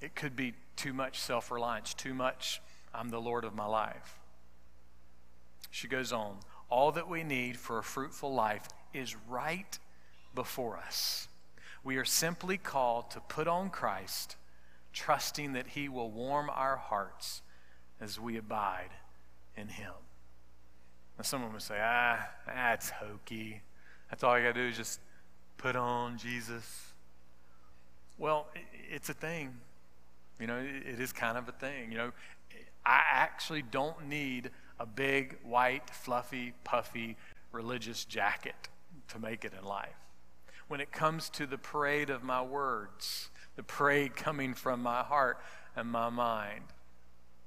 It 0.00 0.14
could 0.14 0.34
be 0.34 0.54
too 0.76 0.92
much 0.92 1.18
self 1.18 1.50
reliance, 1.50 1.94
too 1.94 2.14
much, 2.14 2.60
I'm 2.92 3.08
the 3.08 3.20
Lord 3.20 3.44
of 3.44 3.54
my 3.54 3.66
life. 3.66 4.18
She 5.70 5.88
goes 5.88 6.12
on, 6.12 6.36
all 6.68 6.92
that 6.92 7.08
we 7.08 7.22
need 7.24 7.56
for 7.56 7.78
a 7.78 7.82
fruitful 7.82 8.34
life 8.34 8.68
is 8.92 9.16
right 9.28 9.78
before 10.34 10.76
us. 10.76 11.28
We 11.84 11.96
are 11.96 12.04
simply 12.04 12.58
called 12.58 13.10
to 13.10 13.20
put 13.20 13.48
on 13.48 13.70
Christ, 13.70 14.36
trusting 14.92 15.54
that 15.54 15.68
He 15.68 15.88
will 15.88 16.10
warm 16.10 16.50
our 16.50 16.76
hearts 16.76 17.42
as 18.00 18.20
we 18.20 18.36
abide 18.36 18.90
in 19.56 19.68
Him. 19.68 19.92
Now, 21.18 21.24
someone 21.24 21.52
would 21.52 21.62
say, 21.62 21.78
ah, 21.80 22.28
that's 22.46 22.90
hokey. 22.90 23.62
That's 24.10 24.22
all 24.22 24.38
you 24.38 24.44
got 24.44 24.54
to 24.54 24.62
do 24.62 24.68
is 24.68 24.76
just 24.76 25.00
put 25.58 25.76
on 25.76 26.18
Jesus. 26.18 26.92
Well, 28.18 28.46
it's 28.90 29.08
a 29.08 29.14
thing. 29.14 29.54
You 30.40 30.46
know, 30.46 30.58
it 30.58 31.00
is 31.00 31.12
kind 31.12 31.36
of 31.36 31.48
a 31.48 31.52
thing. 31.52 31.90
You 31.90 31.98
know, 31.98 32.12
I 32.84 33.02
actually 33.10 33.62
don't 33.62 34.08
need 34.08 34.50
a 34.78 34.86
big, 34.86 35.38
white, 35.42 35.90
fluffy, 35.90 36.54
puffy 36.64 37.16
religious 37.52 38.04
jacket 38.04 38.68
to 39.08 39.18
make 39.18 39.44
it 39.44 39.52
in 39.58 39.64
life 39.64 39.90
when 40.68 40.80
it 40.80 40.92
comes 40.92 41.28
to 41.30 41.46
the 41.46 41.58
parade 41.58 42.10
of 42.10 42.22
my 42.22 42.42
words, 42.42 43.28
the 43.56 43.62
parade 43.62 44.16
coming 44.16 44.54
from 44.54 44.82
my 44.82 45.02
heart 45.02 45.38
and 45.76 45.88
my 45.88 46.10
mind. 46.10 46.64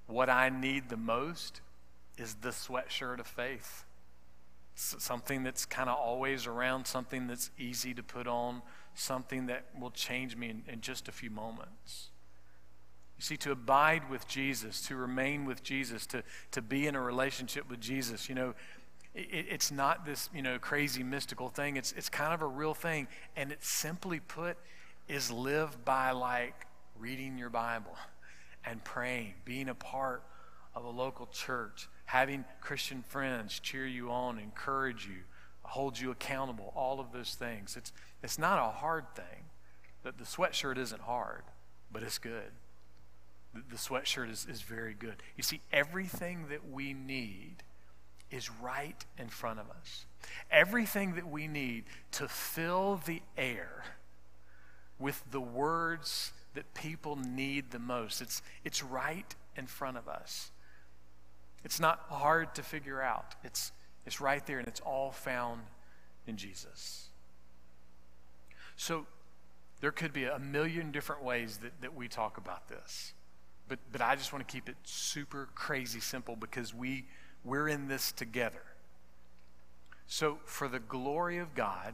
What 0.08 0.30
I 0.30 0.50
need 0.50 0.90
the 0.90 0.98
most 0.98 1.62
is 2.18 2.36
the 2.36 2.50
sweatshirt 2.50 3.20
of 3.20 3.28
faith. 3.28 3.86
something 4.78 5.44
that's 5.44 5.66
kind 5.66 5.90
of 5.90 5.98
always 5.98 6.46
around, 6.46 6.86
something 6.86 7.28
that's 7.28 7.50
easy 7.58 7.94
to 7.94 8.04
put 8.04 8.28
on, 8.28 8.62
something 8.94 9.46
that 9.46 9.66
will 9.80 9.92
change 9.92 10.36
me 10.36 10.50
in, 10.50 10.64
in 10.68 10.82
just 10.82 11.08
a 11.08 11.12
few 11.14 11.30
moments. 11.30 12.10
You 13.18 13.24
see, 13.24 13.38
to 13.38 13.52
abide 13.52 14.10
with 14.10 14.28
Jesus, 14.28 14.82
to 14.88 14.98
remain 14.98 15.46
with 15.46 15.64
Jesus, 15.64 16.06
to, 16.08 16.24
to 16.52 16.62
be 16.62 16.88
in 16.88 16.96
a 16.96 17.02
relationship 17.02 17.70
with 17.70 17.80
Jesus, 17.80 18.28
you 18.28 18.36
know, 18.36 18.54
it, 19.16 19.46
it's 19.50 19.72
not 19.72 20.06
this, 20.06 20.30
you 20.34 20.42
know, 20.42 20.60
crazy 20.60 21.04
mystical 21.04 21.50
thing. 21.50 21.78
It's, 21.78 21.94
it's 21.94 22.10
kind 22.10 22.34
of 22.34 22.42
a 22.42 22.48
real 22.48 22.74
thing. 22.74 23.08
And 23.36 23.52
it 23.52 23.64
simply 23.64 24.20
put 24.20 24.58
is 25.08 25.32
live 25.32 25.84
by 25.86 26.12
like 26.12 26.68
reading 27.00 27.38
your 27.38 27.50
Bible 27.50 27.96
and 28.66 28.84
praying, 28.84 29.36
being 29.46 29.70
a 29.70 29.76
part 29.76 30.24
of 30.76 30.84
a 30.84 30.90
local 30.90 31.28
church, 31.28 31.88
having 32.06 32.44
Christian 32.62 33.04
friends 33.04 33.60
cheer 33.60 33.86
you 33.86 34.12
on, 34.12 34.38
encourage 34.40 35.08
you, 35.08 35.22
hold 35.62 36.00
you 36.00 36.12
accountable, 36.12 36.74
all 36.76 37.00
of 37.00 37.12
those 37.14 37.36
things. 37.36 37.78
It's, 37.78 37.92
it's 38.22 38.38
not 38.38 38.60
a 38.60 38.72
hard 38.78 39.06
thing. 39.16 39.46
The, 40.04 40.12
the 40.12 40.26
sweatshirt 40.26 40.78
isn't 40.78 41.02
hard, 41.02 41.44
but 41.92 42.04
it's 42.04 42.18
good. 42.18 42.52
The, 43.54 43.62
the 43.72 43.78
sweatshirt 43.78 44.30
is, 44.30 44.46
is 44.50 44.62
very 44.62 44.94
good. 44.94 45.16
You 45.38 45.44
see, 45.44 45.62
everything 45.72 46.48
that 46.50 46.70
we 46.70 46.94
need 46.94 47.64
is 48.36 48.52
right 48.62 49.06
in 49.18 49.30
front 49.30 49.60
of 49.60 49.70
us. 49.70 50.06
Everything 50.52 51.16
that 51.16 51.28
we 51.28 51.48
need 51.48 51.86
to 52.12 52.28
fill 52.28 53.02
the 53.06 53.22
air 53.38 53.84
with 55.00 55.24
the 55.32 55.42
words 55.42 56.34
that 56.54 56.74
people 56.74 57.16
need 57.16 57.72
the 57.72 57.80
most. 57.80 58.22
It's, 58.22 58.42
it's 58.64 58.84
right 58.84 59.34
in 59.56 59.68
front 59.68 59.98
of 59.98 60.08
us. 60.08 60.52
It's 61.64 61.80
not 61.80 62.02
hard 62.10 62.54
to 62.56 62.64
figure 62.64 63.02
out. 63.02 63.36
It's, 63.44 63.72
it's 64.06 64.22
right 64.22 64.46
there, 64.46 64.60
and 64.60 64.68
it's 64.68 64.82
all 64.82 65.12
found 65.12 65.62
in 66.28 66.38
Jesus. 66.38 67.10
So 68.76 69.06
there 69.82 69.92
could 69.92 70.14
be 70.14 70.26
a 70.26 70.40
million 70.40 70.92
different 70.92 71.24
ways 71.24 71.58
that, 71.58 71.82
that 71.82 71.96
we 71.96 72.08
talk 72.08 72.38
about 72.38 72.68
this. 72.68 73.14
But, 73.68 73.80
but 73.92 74.02
I 74.02 74.16
just 74.16 74.32
want 74.32 74.48
to 74.48 74.52
keep 74.52 74.70
it 74.70 74.76
super 74.84 75.50
crazy 75.56 76.00
simple 76.00 76.36
because 76.36 76.74
we 76.74 77.06
we're 77.46 77.68
in 77.68 77.88
this 77.88 78.12
together. 78.12 78.64
So, 80.08 80.40
for 80.46 80.68
the 80.68 80.80
glory 80.80 81.38
of 81.38 81.56
God, 81.56 81.94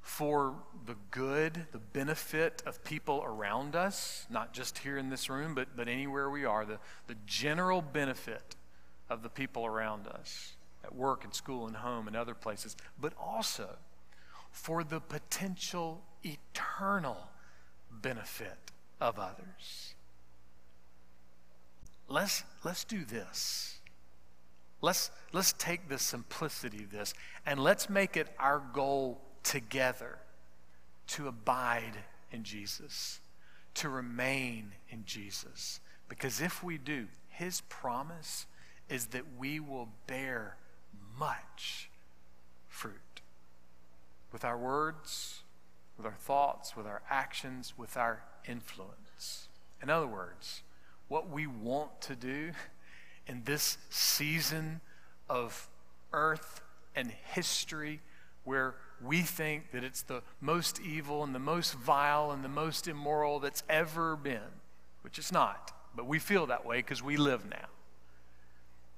for 0.00 0.54
the 0.86 0.96
good, 1.10 1.66
the 1.72 1.78
benefit 1.78 2.62
of 2.66 2.84
people 2.84 3.22
around 3.24 3.74
us, 3.74 4.26
not 4.30 4.52
just 4.52 4.78
here 4.78 4.98
in 4.98 5.08
this 5.08 5.30
room, 5.30 5.54
but, 5.54 5.68
but 5.76 5.88
anywhere 5.88 6.28
we 6.28 6.44
are, 6.44 6.64
the, 6.64 6.78
the 7.06 7.16
general 7.26 7.80
benefit 7.80 8.54
of 9.08 9.22
the 9.22 9.28
people 9.28 9.64
around 9.64 10.06
us 10.06 10.56
at 10.84 10.94
work 10.94 11.24
and 11.24 11.34
school 11.34 11.66
and 11.66 11.76
home 11.76 12.06
and 12.06 12.16
other 12.16 12.34
places, 12.34 12.76
but 13.00 13.14
also 13.18 13.76
for 14.50 14.84
the 14.84 15.00
potential 15.00 16.02
eternal 16.22 17.28
benefit 17.90 18.58
of 19.00 19.18
others. 19.18 19.94
Let's, 22.08 22.44
let's 22.62 22.84
do 22.84 23.04
this. 23.04 23.80
Let's, 24.84 25.10
let's 25.32 25.54
take 25.54 25.88
the 25.88 25.98
simplicity 25.98 26.84
of 26.84 26.90
this 26.90 27.14
and 27.46 27.58
let's 27.58 27.88
make 27.88 28.18
it 28.18 28.28
our 28.38 28.62
goal 28.74 29.18
together 29.42 30.18
to 31.06 31.26
abide 31.26 31.94
in 32.30 32.44
Jesus, 32.44 33.20
to 33.76 33.88
remain 33.88 34.72
in 34.90 35.06
Jesus. 35.06 35.80
Because 36.06 36.42
if 36.42 36.62
we 36.62 36.76
do, 36.76 37.06
his 37.28 37.62
promise 37.62 38.44
is 38.90 39.06
that 39.06 39.22
we 39.38 39.58
will 39.58 39.88
bear 40.06 40.58
much 41.18 41.88
fruit 42.68 43.22
with 44.32 44.44
our 44.44 44.58
words, 44.58 45.40
with 45.96 46.04
our 46.04 46.12
thoughts, 46.12 46.76
with 46.76 46.84
our 46.86 47.00
actions, 47.08 47.72
with 47.78 47.96
our 47.96 48.22
influence. 48.46 49.48
In 49.82 49.88
other 49.88 50.06
words, 50.06 50.60
what 51.08 51.30
we 51.30 51.46
want 51.46 52.02
to 52.02 52.14
do 52.14 52.50
in 53.26 53.42
this 53.44 53.78
season 53.90 54.80
of 55.28 55.68
earth 56.12 56.60
and 56.94 57.10
history 57.10 58.00
where 58.44 58.74
we 59.02 59.22
think 59.22 59.72
that 59.72 59.82
it's 59.82 60.02
the 60.02 60.22
most 60.40 60.80
evil 60.80 61.24
and 61.24 61.34
the 61.34 61.38
most 61.38 61.74
vile 61.74 62.30
and 62.30 62.44
the 62.44 62.48
most 62.48 62.86
immoral 62.86 63.40
that's 63.40 63.62
ever 63.68 64.16
been, 64.16 64.60
which 65.02 65.18
it's 65.18 65.32
not. 65.32 65.72
But 65.96 66.06
we 66.06 66.18
feel 66.18 66.46
that 66.46 66.64
way 66.64 66.78
because 66.78 67.02
we 67.02 67.16
live 67.16 67.48
now. 67.48 67.66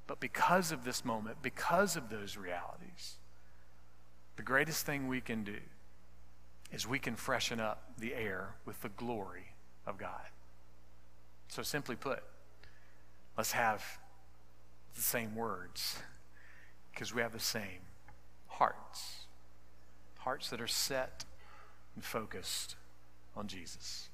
But 0.06 0.20
because 0.20 0.72
of 0.72 0.84
this 0.84 1.04
moment, 1.04 1.38
because 1.42 1.96
of 1.96 2.10
those 2.10 2.36
realities, 2.36 3.16
the 4.36 4.42
greatest 4.42 4.86
thing 4.86 5.08
we 5.08 5.20
can 5.20 5.42
do 5.42 5.58
is 6.72 6.86
we 6.86 6.98
can 6.98 7.16
freshen 7.16 7.60
up 7.60 7.82
the 7.98 8.14
air 8.14 8.54
with 8.64 8.82
the 8.82 8.88
glory 8.90 9.54
of 9.86 9.98
God. 9.98 10.28
So, 11.48 11.62
simply 11.62 11.96
put, 11.96 12.22
let's 13.36 13.52
have 13.52 13.98
the 14.96 15.02
same 15.02 15.36
words 15.36 15.98
because 16.92 17.14
we 17.14 17.22
have 17.22 17.32
the 17.32 17.38
same 17.38 17.84
hearts. 18.48 19.26
Hearts 20.18 20.50
that 20.50 20.60
are 20.60 20.66
set 20.66 21.24
and 21.94 22.02
focused 22.02 22.74
on 23.36 23.46
Jesus. 23.46 24.08